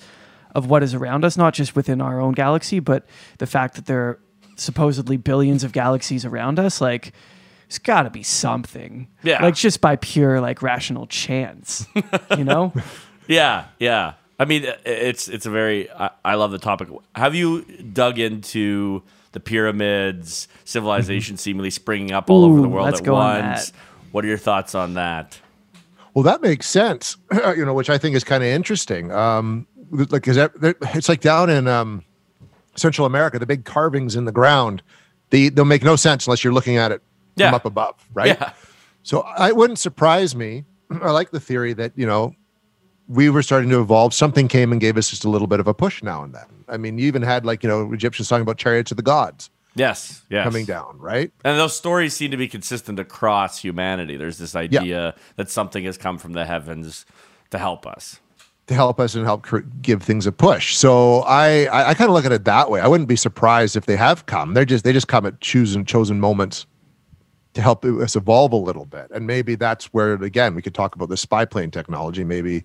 [0.54, 3.06] of what is around us, not just within our own galaxy, but
[3.38, 4.20] the fact that there are
[4.56, 7.12] supposedly billions of galaxies around us, like
[7.66, 9.08] it's got to be something.
[9.22, 9.42] Yeah.
[9.42, 11.86] Like just by pure like rational chance,
[12.36, 12.72] you know?
[13.26, 14.14] Yeah, yeah.
[14.38, 15.90] I mean, it's it's a very.
[15.90, 16.88] I, I love the topic.
[17.14, 19.02] Have you dug into
[19.32, 23.70] the pyramids, civilization seemingly springing up all over the world let's at go on once?
[23.70, 23.76] that.
[24.12, 25.38] What are your thoughts on that?
[26.14, 27.16] Well, that makes sense,
[27.56, 29.10] you know, which I think is kind of interesting.
[29.10, 30.52] Um, like, is that
[30.94, 32.04] it's like down in um,
[32.76, 34.82] Central America, the big carvings in the ground,
[35.30, 37.02] they they'll make no sense unless you're looking at it
[37.36, 37.48] Yeah.
[37.48, 38.28] from up above, right?
[38.38, 38.52] Yeah,
[39.02, 40.64] So I it wouldn't surprise me.
[41.02, 42.34] I like the theory that you know
[43.08, 44.14] we were starting to evolve.
[44.14, 46.46] Something came and gave us just a little bit of a push now and then.
[46.68, 49.50] I mean, you even had like you know Egyptians talking about chariots of the gods
[49.74, 50.44] yes, yes.
[50.44, 51.32] coming down, right?
[51.44, 54.16] And those stories seem to be consistent across humanity.
[54.16, 57.04] There's this idea that something has come from the heavens
[57.50, 58.20] to help us.
[58.66, 60.74] to help us and help cr- give things a push.
[60.74, 62.80] So I I, I kind of look at it that way.
[62.80, 64.54] I wouldn't be surprised if they have come.
[64.54, 66.66] They're just they just come at chosen chosen moments
[67.54, 69.10] to help us evolve a little bit.
[69.10, 72.24] And maybe that's where again we could talk about the spy plane technology.
[72.24, 72.64] Maybe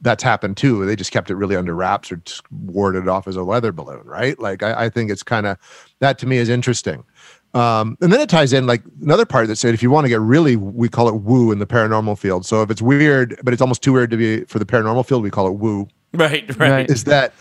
[0.00, 0.84] that's happened too.
[0.86, 3.72] They just kept it really under wraps or just warded it off as a weather
[3.72, 4.38] balloon, right?
[4.38, 5.58] Like I, I think it's kind of
[5.98, 7.04] that to me is interesting.
[7.52, 10.08] Um, and then it ties in like another part that said if you want to
[10.08, 12.46] get really, we call it woo in the paranormal field.
[12.46, 15.22] So if it's weird, but it's almost too weird to be for the paranormal field,
[15.22, 16.70] we call it woo Right, right.
[16.70, 16.90] Right.
[16.90, 17.34] is that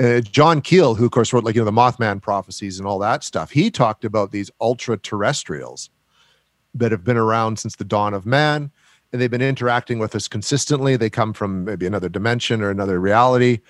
[0.00, 2.98] uh, John Keel, who of course wrote like you know the Mothman prophecies and all
[3.00, 5.90] that stuff, he talked about these ultra terrestrials
[6.74, 8.70] that have been around since the dawn of man,
[9.12, 10.96] and they've been interacting with us consistently.
[10.96, 13.60] They come from maybe another dimension or another reality,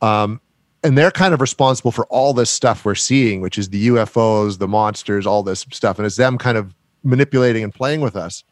[0.00, 0.40] um,
[0.84, 4.58] and they're kind of responsible for all this stuff we're seeing, which is the UFOs,
[4.58, 6.74] the monsters, all this stuff, and it's them kind of
[7.04, 8.44] manipulating and playing with us.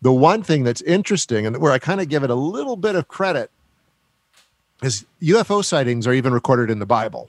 [0.00, 2.96] The one thing that's interesting, and where I kind of give it a little bit
[2.96, 3.50] of credit
[4.82, 7.28] is UFO sightings are even recorded in the Bible.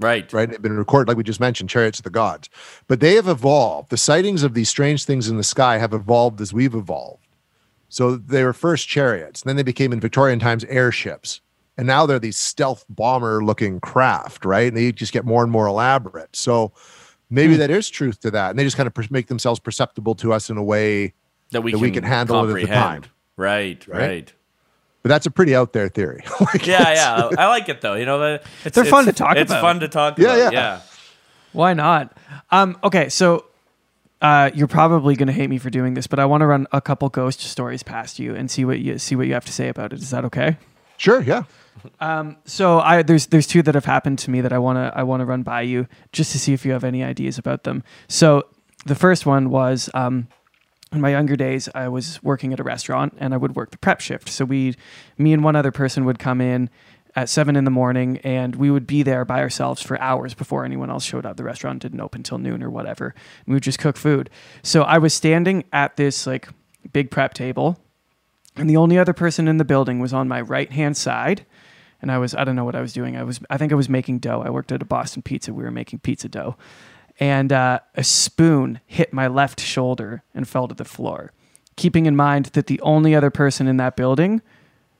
[0.00, 0.30] Right.
[0.32, 0.50] Right.
[0.50, 2.48] They've been recorded, like we just mentioned, chariots of the gods.
[2.88, 3.90] But they have evolved.
[3.90, 7.26] The sightings of these strange things in the sky have evolved as we've evolved.
[7.88, 11.40] So they were first chariots, then they became in Victorian times airships.
[11.76, 14.68] And now they're these stealth bomber looking craft, right?
[14.68, 16.34] And they just get more and more elaborate.
[16.34, 16.72] So
[17.30, 17.60] maybe hmm.
[17.60, 18.50] that is truth to that.
[18.50, 21.14] And they just kind of make themselves perceptible to us in a way
[21.50, 23.04] that we, that can, we can handle it at the time.
[23.36, 23.98] Right, right.
[23.98, 24.32] right
[25.04, 26.24] but that's a pretty out there theory.
[26.40, 27.92] like yeah, yeah, I like it though.
[27.92, 29.60] You know, it's, they're fun to talk it's about.
[29.60, 30.38] Fun to talk yeah, about.
[30.38, 30.80] Yeah, yeah.
[31.52, 32.16] Why not?
[32.50, 33.44] Um, okay, so
[34.22, 36.66] uh, you're probably going to hate me for doing this, but I want to run
[36.72, 39.52] a couple ghost stories past you and see what you see what you have to
[39.52, 39.98] say about it.
[39.98, 40.56] Is that okay?
[40.96, 41.20] Sure.
[41.20, 41.42] Yeah.
[42.00, 45.02] Um, so I there's there's two that have happened to me that I wanna I
[45.02, 47.84] wanna run by you just to see if you have any ideas about them.
[48.08, 48.44] So
[48.86, 50.28] the first one was um,
[50.94, 53.78] in my younger days, I was working at a restaurant and I would work the
[53.78, 54.28] prep shift.
[54.28, 54.74] So we,
[55.18, 56.70] me and one other person would come in
[57.16, 60.64] at seven in the morning and we would be there by ourselves for hours before
[60.64, 61.36] anyone else showed up.
[61.36, 63.14] The restaurant didn't open till noon or whatever.
[63.46, 64.30] We would just cook food.
[64.62, 66.48] So I was standing at this like
[66.92, 67.78] big prep table
[68.56, 71.44] and the only other person in the building was on my right hand side.
[72.02, 73.16] And I was, I don't know what I was doing.
[73.16, 74.42] I was, I think I was making dough.
[74.44, 75.54] I worked at a Boston pizza.
[75.54, 76.56] We were making pizza dough
[77.20, 81.32] and uh, a spoon hit my left shoulder and fell to the floor.
[81.76, 84.42] Keeping in mind that the only other person in that building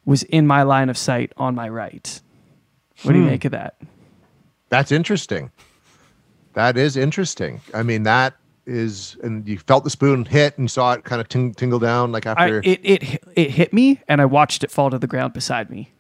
[0.05, 2.21] was in my line of sight on my right.
[3.03, 3.31] What do you hmm.
[3.31, 3.77] make of that?
[4.69, 5.51] That's interesting.
[6.55, 7.61] That is interesting.
[7.73, 8.35] I mean, that
[8.67, 12.13] is, and you felt the spoon hit and saw it kind of ting- tingle down
[12.13, 15.07] like after I, it, it it hit me, and I watched it fall to the
[15.07, 15.93] ground beside me.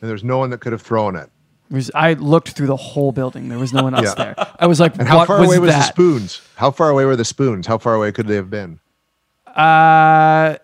[0.00, 1.30] And there's no one that could have thrown it.
[1.72, 3.48] Was, I looked through the whole building.
[3.48, 4.34] There was no one else yeah.
[4.34, 4.48] there.
[4.60, 5.78] I was like, and how far was away was that?
[5.78, 6.42] the spoons?
[6.56, 7.66] How far away were the spoons?
[7.66, 8.78] How far away could they have been?
[9.46, 10.56] Uh,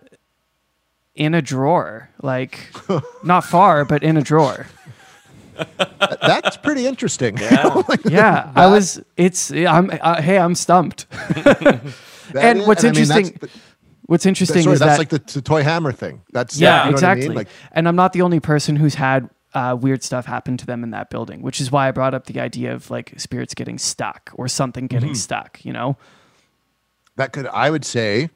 [1.15, 2.71] in a drawer, like
[3.25, 4.67] not far, but in a drawer.
[5.99, 7.37] That's pretty interesting.
[7.39, 8.53] Yeah, like, yeah.
[8.57, 9.03] I was.
[9.17, 9.51] It's.
[9.51, 9.91] I'm.
[9.91, 11.07] Uh, hey, I'm stumped.
[12.37, 13.17] and is, what's and interesting.
[13.17, 13.51] I mean, the,
[14.07, 16.23] what's interesting sorry, is that's that, like the, the, toy hammer thing.
[16.33, 17.27] That's yeah, you know exactly.
[17.27, 17.37] I mean?
[17.37, 20.83] like, and I'm not the only person who's had uh, weird stuff happened to them
[20.83, 23.79] in that building, which is why I brought up the idea of like spirits getting
[23.79, 25.17] stuck or something getting mm-hmm.
[25.17, 25.97] stuck, you know?
[27.17, 28.31] That could, I would say,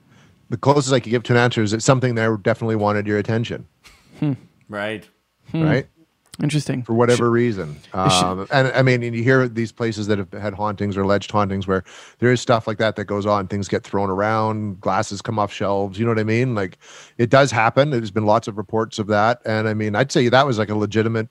[0.49, 3.19] the closest I could give to an answer is that something there definitely wanted your
[3.19, 3.67] attention.
[4.19, 4.33] Hmm.
[4.69, 5.09] Right.
[5.51, 5.63] Hmm.
[5.63, 5.87] Right.
[6.41, 6.83] Interesting.
[6.83, 7.77] For whatever Sh- reason.
[7.93, 11.31] Um, and I mean, and you hear these places that have had hauntings or alleged
[11.31, 11.85] hauntings where
[12.21, 13.49] there is stuff like that that goes on.
[13.49, 15.99] Things get thrown around, glasses come off shelves.
[15.99, 16.55] You know what I mean?
[16.55, 16.79] Like
[17.19, 17.91] it does happen.
[17.91, 19.43] There's been lots of reports of that.
[19.45, 21.29] And I mean, I'd say that was like a legitimate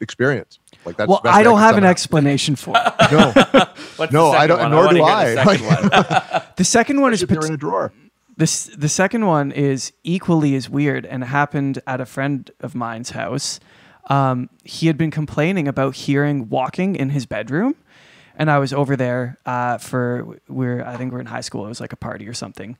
[0.00, 0.60] experience.
[0.84, 2.92] Like that's well, I don't have an explanation for it.
[3.12, 4.60] no, no, I don't.
[4.60, 4.70] One?
[4.70, 5.34] Nor I do I.
[5.34, 7.92] The second one, the second one is pot- in a drawer.
[8.36, 13.10] This the second one is equally as weird and happened at a friend of mine's
[13.10, 13.60] house
[14.08, 17.74] um, he had been complaining about hearing walking in his bedroom.
[18.36, 21.66] And I was over there uh, for, we're, I think we're in high school.
[21.66, 22.78] It was like a party or something.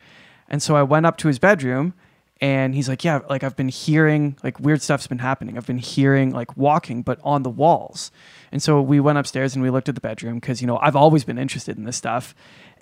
[0.48, 1.92] And so I went up to his bedroom
[2.40, 5.58] and he's like, yeah, like I've been hearing, like weird stuff's been happening.
[5.58, 8.10] I've been hearing like walking, but on the walls.
[8.50, 10.96] And so we went upstairs and we looked at the bedroom because, you know, I've
[10.96, 12.34] always been interested in this stuff.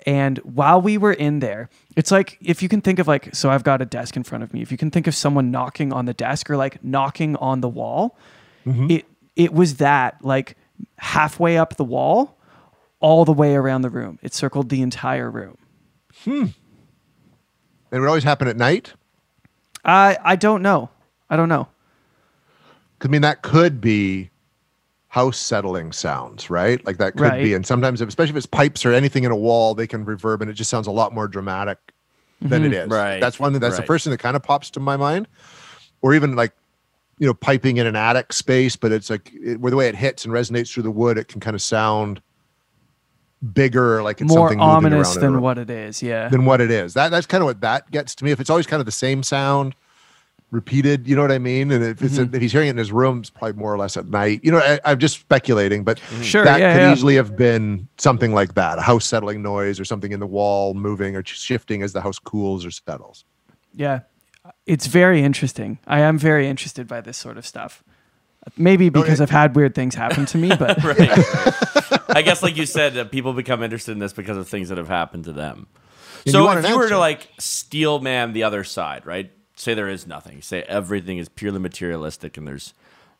[0.05, 3.49] And while we were in there, it's like if you can think of like, so
[3.49, 4.61] I've got a desk in front of me.
[4.61, 7.69] If you can think of someone knocking on the desk or like knocking on the
[7.69, 8.17] wall,
[8.65, 8.89] mm-hmm.
[8.89, 10.57] it it was that like
[10.97, 12.37] halfway up the wall,
[12.99, 14.19] all the way around the room.
[14.21, 15.57] It circled the entire room.
[16.23, 16.41] Hmm.
[16.41, 16.53] And
[17.91, 18.93] It would always happen at night.
[19.83, 20.89] I I don't know.
[21.29, 21.67] I don't know.
[23.01, 24.29] I mean, that could be
[25.09, 26.83] house settling sounds, right?
[26.85, 27.43] Like that could right.
[27.43, 27.53] be.
[27.53, 30.49] And sometimes, especially if it's pipes or anything in a wall, they can reverb, and
[30.49, 31.77] it just sounds a lot more dramatic
[32.41, 32.73] than mm-hmm.
[32.73, 32.89] it is.
[32.89, 33.19] Right.
[33.19, 33.53] That's one.
[33.53, 33.81] That's right.
[33.81, 35.27] the first thing that kind of pops to my mind.
[36.01, 36.53] Or even like
[37.19, 39.95] you know piping in an attic space but it's like it, where the way it
[39.95, 42.21] hits and resonates through the wood it can kind of sound
[43.53, 46.71] bigger like it's something more something ominous than what it is yeah than what it
[46.71, 48.85] is that that's kind of what that gets to me if it's always kind of
[48.85, 49.75] the same sound
[50.51, 52.33] repeated you know what i mean and if, mm-hmm.
[52.33, 54.39] a, if he's hearing it in his room it's probably more or less at night
[54.43, 56.21] you know I, am just speculating but mm-hmm.
[56.23, 56.93] sure, that yeah, could yeah.
[56.93, 60.73] easily have been something like that a house settling noise or something in the wall
[60.73, 63.25] moving or shifting as the house cools or settles
[63.75, 63.99] yeah
[64.65, 65.79] it's very interesting.
[65.87, 67.83] I am very interested by this sort of stuff.
[68.57, 70.79] Maybe because I've had weird things happen to me, but.
[72.15, 74.77] I guess, like you said, uh, people become interested in this because of things that
[74.77, 75.67] have happened to them.
[76.25, 79.31] And so want if an you were to like steel man the other side, right?
[79.59, 80.41] Say there is nothing.
[80.41, 82.73] Say everything is purely materialistic, and there's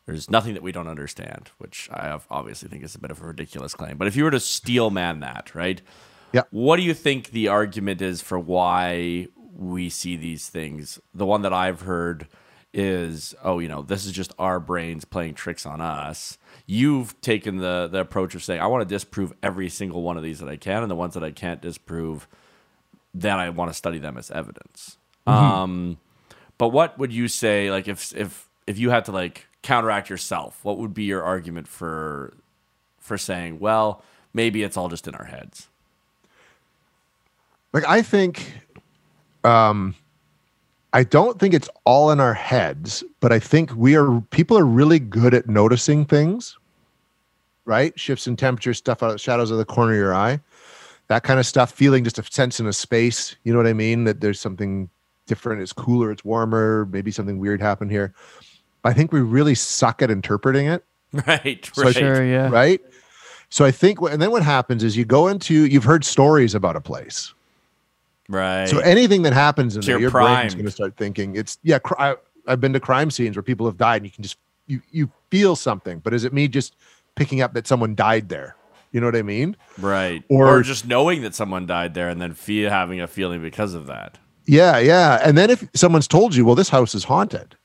[0.06, 3.26] there's nothing that we don't understand, which I obviously think is a bit of a
[3.26, 3.98] ridiculous claim.
[3.98, 5.82] But if you were to steel man that, right?
[6.32, 6.44] Yeah.
[6.50, 10.98] What do you think the argument is for why we see these things?
[11.12, 12.26] The one that I've heard
[12.72, 16.38] is, oh, you know, this is just our brains playing tricks on us.
[16.64, 20.22] You've taken the the approach of saying, I want to disprove every single one of
[20.22, 22.26] these that I can, and the ones that I can't disprove,
[23.12, 24.96] then I want to study them as evidence.
[25.26, 25.98] Um,
[26.60, 30.62] but what would you say, like, if if if you had to like counteract yourself,
[30.62, 32.34] what would be your argument for
[32.98, 34.02] for saying, well,
[34.34, 35.70] maybe it's all just in our heads?
[37.72, 38.52] like i think
[39.44, 39.94] um
[40.92, 44.64] i don't think it's all in our heads but i think we are people are
[44.64, 46.58] really good at noticing things
[47.64, 50.40] right shifts in temperature stuff out of shadows of the corner of your eye
[51.08, 53.72] that kind of stuff feeling just a sense in a space you know what i
[53.72, 54.88] mean that there's something
[55.30, 58.12] different it's cooler it's warmer maybe something weird happened here
[58.84, 60.84] i think we really suck at interpreting it
[61.26, 61.94] Right, So right.
[61.94, 62.48] sure, yeah.
[62.50, 62.80] right
[63.48, 66.74] so i think and then what happens is you go into you've heard stories about
[66.76, 67.32] a place
[68.28, 68.68] Right.
[68.68, 70.52] so anything that happens in So there, you're your brain's primed.
[70.54, 71.78] going to start thinking it's yeah.
[71.80, 72.14] Cr- I,
[72.46, 75.10] I've been to crime scenes where people have died, and you can just you you
[75.32, 75.98] feel something.
[75.98, 76.76] But is it me just
[77.16, 78.54] picking up that someone died there?
[78.92, 79.56] You know what I mean?
[79.78, 80.22] right.
[80.28, 83.74] or- Or, just knowing that someone died there and then feel having a feeling because
[83.74, 84.18] of that.
[84.50, 85.20] Yeah, yeah.
[85.24, 87.56] And then if someone's told you, well, this house is haunted,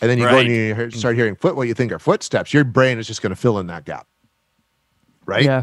[0.00, 2.52] and then you go and you hear- start hearing foot, what you think are footsteps,
[2.52, 4.06] your brain is just going to fill in that gap,
[5.26, 5.44] right?
[5.44, 5.62] yeah,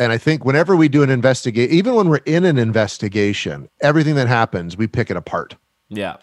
[0.00, 4.16] And I think whenever we do an investigate, even when we're in an investigation, everything
[4.16, 5.54] that happens, we pick it apart.
[5.88, 6.16] Yeah.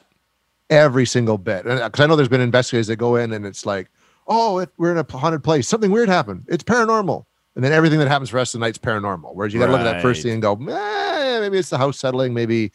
[0.70, 1.64] every single bit.
[1.64, 3.90] Because I know there's been investigators that go in and it's like,
[4.28, 5.68] oh, it, we're in a haunted place.
[5.68, 6.44] Something weird happened.
[6.48, 7.26] It's paranormal.
[7.56, 9.34] And then everything that happens for the rest of the night's paranormal.
[9.36, 11.78] Whereas you got to look at that first thing and go, eh, maybe it's the
[11.78, 12.34] house settling.
[12.34, 12.72] Maybe,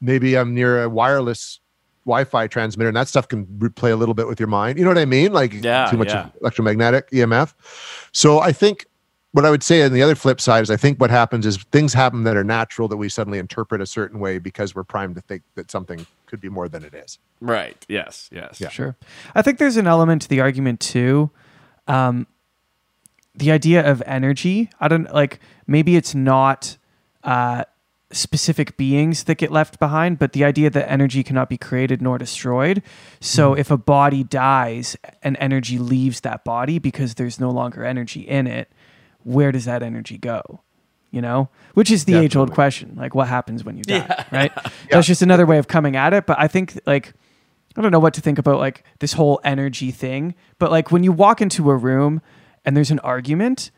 [0.00, 1.60] maybe I'm near a wireless
[2.04, 4.78] Wi-Fi transmitter, and that stuff can re- play a little bit with your mind.
[4.78, 5.32] You know what I mean?
[5.32, 6.30] Like Yeah, too much yeah.
[6.40, 7.52] electromagnetic EMF.
[8.12, 8.86] So I think
[9.32, 11.58] what I would say on the other flip side is I think what happens is
[11.70, 15.16] things happen that are natural that we suddenly interpret a certain way because we're primed
[15.16, 17.18] to think that something could be more than it is.
[17.40, 17.84] Right.
[17.88, 18.30] Yes.
[18.32, 18.58] Yes.
[18.58, 18.70] Yeah.
[18.70, 18.96] sure.
[19.34, 21.30] I think there's an element to the argument too.
[21.86, 22.26] Um,
[23.34, 24.70] the idea of energy.
[24.80, 25.40] I don't like.
[25.66, 26.76] Maybe it's not
[27.22, 27.64] uh,
[28.10, 32.18] specific beings that get left behind, but the idea that energy cannot be created nor
[32.18, 32.82] destroyed.
[33.20, 33.60] So hmm.
[33.60, 38.46] if a body dies and energy leaves that body because there's no longer energy in
[38.46, 38.70] it,
[39.24, 40.62] where does that energy go?
[41.10, 44.52] You know, which is the age old question like, what happens when you die, right?
[44.90, 46.26] That's just another way of coming at it.
[46.26, 47.14] But I think, like,
[47.76, 51.04] I don't know what to think about like this whole energy thing, but like when
[51.04, 52.20] you walk into a room
[52.64, 53.70] and there's an argument,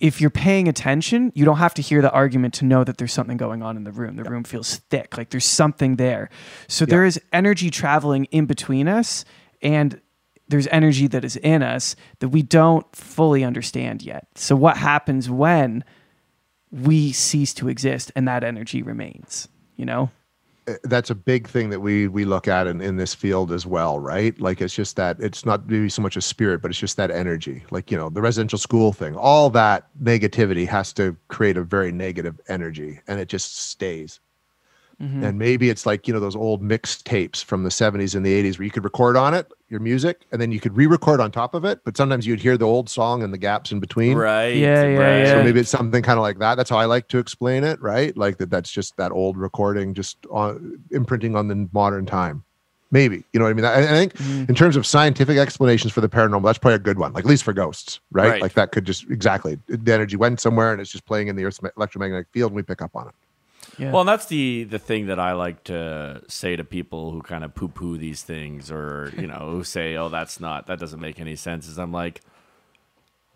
[0.00, 3.12] if you're paying attention, you don't have to hear the argument to know that there's
[3.12, 4.16] something going on in the room.
[4.16, 6.30] The room feels thick, like there's something there.
[6.68, 9.24] So there is energy traveling in between us
[9.62, 10.00] and
[10.48, 14.26] there's energy that is in us that we don't fully understand yet.
[14.34, 15.84] So what happens when
[16.72, 20.10] we cease to exist and that energy remains, you know?
[20.70, 23.66] Eh, that's a big thing that we we look at in, in this field as
[23.66, 24.38] well right?
[24.40, 27.10] Like it's just that it's not maybe so much a spirit but it's just that
[27.10, 27.64] energy.
[27.70, 31.92] Like you know the residential school thing all that negativity has to create a very
[31.92, 34.20] negative energy and it just stays
[35.00, 38.42] and maybe it's like you know those old mixed tapes from the 70s and the
[38.42, 41.30] 80s where you could record on it your music and then you could re-record on
[41.30, 44.18] top of it but sometimes you'd hear the old song and the gaps in between
[44.18, 44.56] Right.
[44.56, 45.18] Yeah, yeah, right.
[45.20, 45.32] yeah.
[45.32, 46.56] so maybe it's something kind of like that.
[46.56, 48.14] That's how I like to explain it, right?
[48.14, 48.50] Like that.
[48.50, 52.44] That's just that old recording, just on, imprinting on the modern time.
[52.90, 53.64] Maybe you know what I mean.
[53.64, 54.44] I, I think Mm-hmm.
[54.48, 57.12] in terms of scientific explanations for the paranormal, that's probably a good one.
[57.14, 58.28] Like at least for ghosts, right?
[58.32, 58.42] Right.
[58.42, 61.44] Like that could just exactly the energy went somewhere and it's just playing in the
[61.46, 63.14] Earth's electromagnetic field, and we pick up on it.
[63.80, 63.92] Yeah.
[63.92, 67.44] Well, and that's the the thing that I like to say to people who kind
[67.44, 71.00] of poo poo these things, or you know, who say, "Oh, that's not that doesn't
[71.00, 72.20] make any sense." Is I'm like,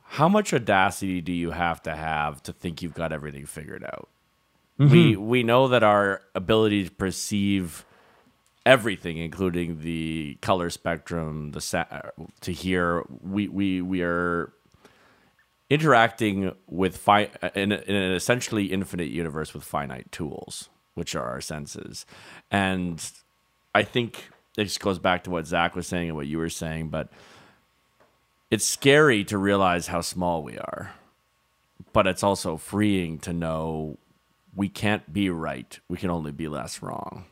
[0.05, 4.09] how much audacity do you have to have to think you've got everything figured out?
[4.79, 4.93] Mm-hmm.
[4.93, 7.87] We we know that our ability to perceive
[8.67, 12.11] everything, including the color spectrum, the sa- uh,
[12.43, 14.53] to hear, we we we are
[15.71, 21.25] interacting with fi- uh, in, in an essentially infinite universe with finite tools, which are
[21.25, 22.07] our senses.
[22.51, 23.05] And
[23.75, 26.51] I think it just goes back to what Zach was saying and what you were
[26.51, 27.09] saying, but
[28.51, 30.93] it's scary to realize how small we are.
[31.93, 33.99] But it's also freeing to know
[34.55, 35.79] we can't be right.
[35.89, 37.25] We can only be less wrong.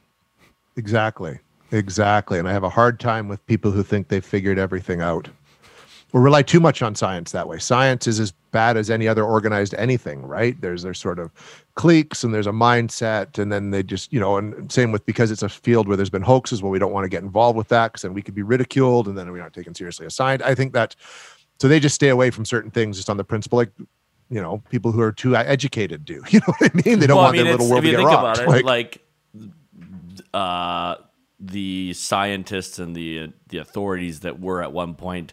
[0.76, 1.38] Exactly.
[1.70, 2.38] Exactly.
[2.38, 5.28] And I have a hard time with people who think they've figured everything out.
[6.12, 7.58] Or rely too much on science that way.
[7.58, 10.60] Science is as bad as any other organized anything, right?
[10.60, 11.30] There's there's sort of
[11.74, 15.30] cliques and there's a mindset, and then they just you know, and same with because
[15.30, 16.62] it's a field where there's been hoaxes.
[16.62, 19.08] Well, we don't want to get involved with that because then we could be ridiculed,
[19.08, 20.42] and then we're not taken seriously as science.
[20.42, 20.94] I think that
[21.58, 23.70] so they just stay away from certain things just on the principle, like
[24.28, 26.22] you know, people who are too educated do.
[26.30, 26.98] You know what I mean?
[26.98, 28.38] They don't Well, I want mean, their little world if to you get think rocked.
[28.38, 29.00] about it, like,
[29.34, 30.96] like, uh,
[31.40, 35.32] the scientists and the the authorities that were at one point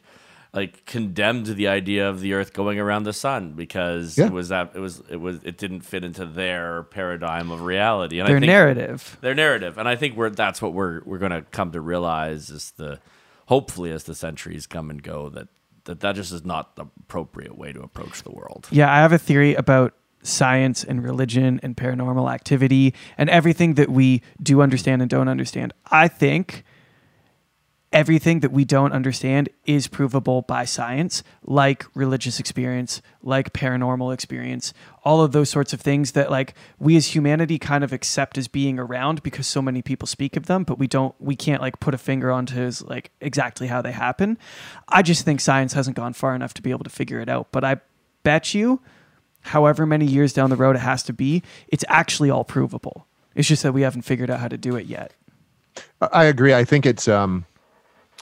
[0.54, 4.26] like condemned the idea of the Earth going around the sun because Yeah.
[4.28, 8.20] it was that it was it was it didn't fit into their paradigm of reality.
[8.20, 9.18] And Their I think narrative.
[9.22, 12.50] their narrative, and I think we're that's what we're we're going to come to realize
[12.50, 13.00] is the
[13.46, 15.48] hopefully as the centuries come and go that
[15.86, 18.68] that that just is not the appropriate way to approach the world.
[18.72, 23.90] Yeah, I have a theory about science and religion and paranormal activity and everything that
[23.90, 25.74] we do understand and don't understand.
[25.92, 26.66] I think
[27.92, 34.74] everything that we don't understand is provable by science, like religious experience, like paranormal experience,
[35.04, 38.48] all of those sorts of things that like we as humanity kind of accept as
[38.48, 41.80] being around because so many people speak of them, but we don't we can't like
[41.80, 44.38] put a finger onto as like exactly how they happen.
[44.88, 47.52] I just think science hasn't gone far enough to be able to figure it out,
[47.52, 47.78] but I
[48.24, 48.82] bet you
[49.42, 53.08] however many years down the road it has to be, it's actually all provable.
[53.36, 55.14] It's just that we haven't figured out how to do it yet.
[56.02, 56.54] I agree.
[56.54, 57.46] I think it's um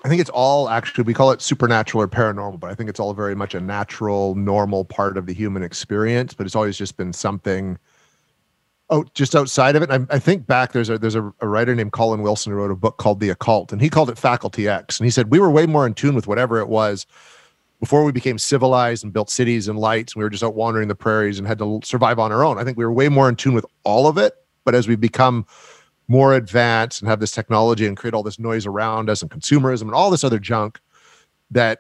[0.04, 3.00] I think it's all actually we call it supernatural or paranormal, but I think it's
[3.00, 6.34] all very much a natural, normal part of the human experience.
[6.34, 7.78] But it's always just been something
[8.90, 9.90] oh just outside of it.
[9.90, 12.72] I, I think back there's a there's a, a writer named Colin Wilson who wrote
[12.72, 15.00] a book called The Occult, and he called it Faculty X.
[15.00, 17.08] And he said we were way more in tune with whatever it was
[17.80, 20.14] before we became civilized and built cities and lights.
[20.14, 22.58] And We were just out wandering the prairies and had to survive on our own.
[22.58, 24.34] I think we were way more in tune with all of it.
[24.64, 25.46] But as we become
[26.08, 29.84] more advanced and have this technology and create all this noise around us and consumerism
[29.84, 30.80] and all this other junk
[31.52, 31.80] that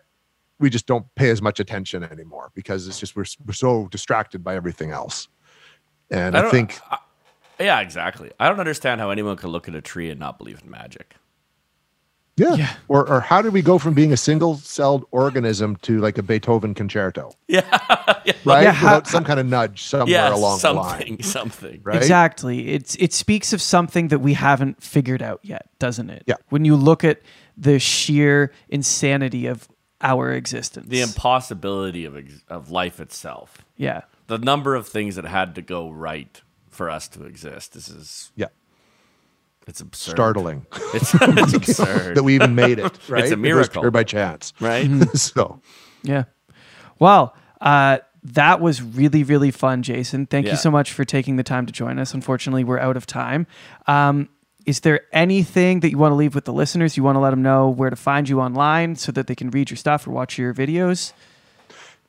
[0.59, 4.43] we just don't pay as much attention anymore because it's just we're, we're so distracted
[4.43, 5.27] by everything else
[6.09, 6.97] and i, don't- think I-
[7.59, 8.31] yeah, exactly.
[8.39, 11.15] I don't understand how anyone could look at a tree and not believe in magic.
[12.37, 12.75] Yeah, Yeah.
[12.87, 16.73] Or, or how did we go from being a single-celled organism to like a beethoven
[16.73, 17.61] concerto Yeah,
[18.45, 21.81] right Yeah, how- without some kind of nudge somewhere yeah, along the line something, something.
[21.83, 22.69] right Exactly.
[22.69, 26.23] It's it speaks of something that we haven't figured out yet, doesn't it?
[26.27, 26.35] Yeah.
[26.49, 27.21] When you look at
[27.57, 29.67] the sheer insanity of
[29.99, 30.87] our existence.
[30.89, 33.65] The impossibility of ex- of life itself.
[33.77, 34.01] yeah.
[34.27, 37.73] The number of things that had to go right for us to exist.
[37.73, 38.47] This is yeah
[39.67, 40.11] it's absurd.
[40.11, 42.15] startling It's, it's absurd.
[42.17, 43.81] that we even made it right It's a miracle.
[43.81, 44.87] pure by chance right?
[45.17, 45.59] so
[46.03, 46.23] Yeah.
[46.99, 50.25] Well, uh, that was really, really fun, Jason.
[50.25, 50.53] Thank Yeah.
[50.53, 52.13] you so much for taking the time to join us.
[52.13, 53.45] Unfortunately, we're out of time.
[53.85, 54.29] Um,
[54.65, 56.97] is there anything that you want to leave with the listeners?
[56.97, 59.49] You want to let them know where to find you online so that they can
[59.51, 61.13] read your stuff or watch your videos?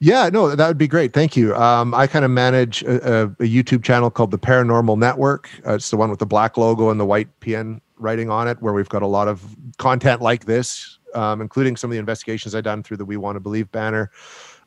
[0.01, 1.13] Yeah, no, that would be great.
[1.13, 1.55] Thank you.
[1.57, 5.51] Um, I kind of manage a, a, YouTube channel called the Paranormal Network.
[5.67, 8.63] Uh, it's the one with the black logo and the white PN writing on it,
[8.63, 12.55] where we've got a lot of content like this, um, including some of the investigations
[12.55, 14.13] I've done through the We Want to Believe banner.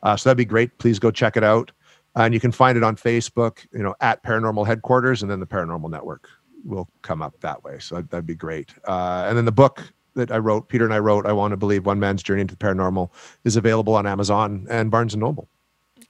[0.02, 0.76] Uh, so that'd be great.
[0.76, 1.72] Please go check it out.
[2.14, 5.46] And you can find it on Facebook, you know, at Paranormal Headquarters, and then the
[5.46, 6.28] Paranormal Network
[6.62, 7.78] will come up that way.
[7.78, 8.74] So that'd, that'd be great.
[8.86, 11.56] Uh, and then the book that I wrote, Peter and I wrote, I Want to
[11.56, 13.10] Believe One Man's Journey into the Paranormal,
[13.44, 15.48] is available on Amazon and Barnes and Noble.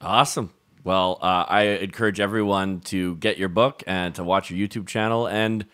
[0.01, 0.51] Awesome.
[0.83, 5.27] Well, uh, I encourage everyone to get your book and to watch your YouTube channel.
[5.27, 5.65] And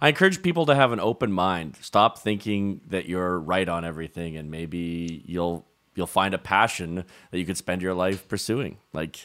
[0.00, 1.76] I encourage people to have an open mind.
[1.80, 7.38] Stop thinking that you're right on everything, and maybe you'll you'll find a passion that
[7.38, 9.20] you could spend your life pursuing, like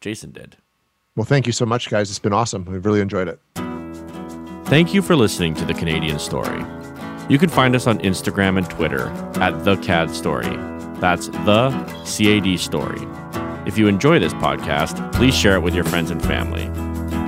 [0.00, 0.56] Jason did.
[1.16, 2.10] Well, thank you so much, guys.
[2.10, 2.64] It's been awesome.
[2.64, 3.40] We've really enjoyed it.
[4.66, 6.64] Thank you for listening to the Canadian Story.
[7.28, 9.08] You can find us on Instagram and Twitter
[9.40, 10.56] at the CAD Story.
[11.00, 11.70] That's the
[12.04, 13.08] CAD Story.
[13.66, 16.68] If you enjoy this podcast, please share it with your friends and family.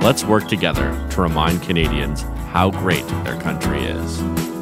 [0.05, 2.21] Let's work together to remind Canadians
[2.51, 4.56] how great their country is.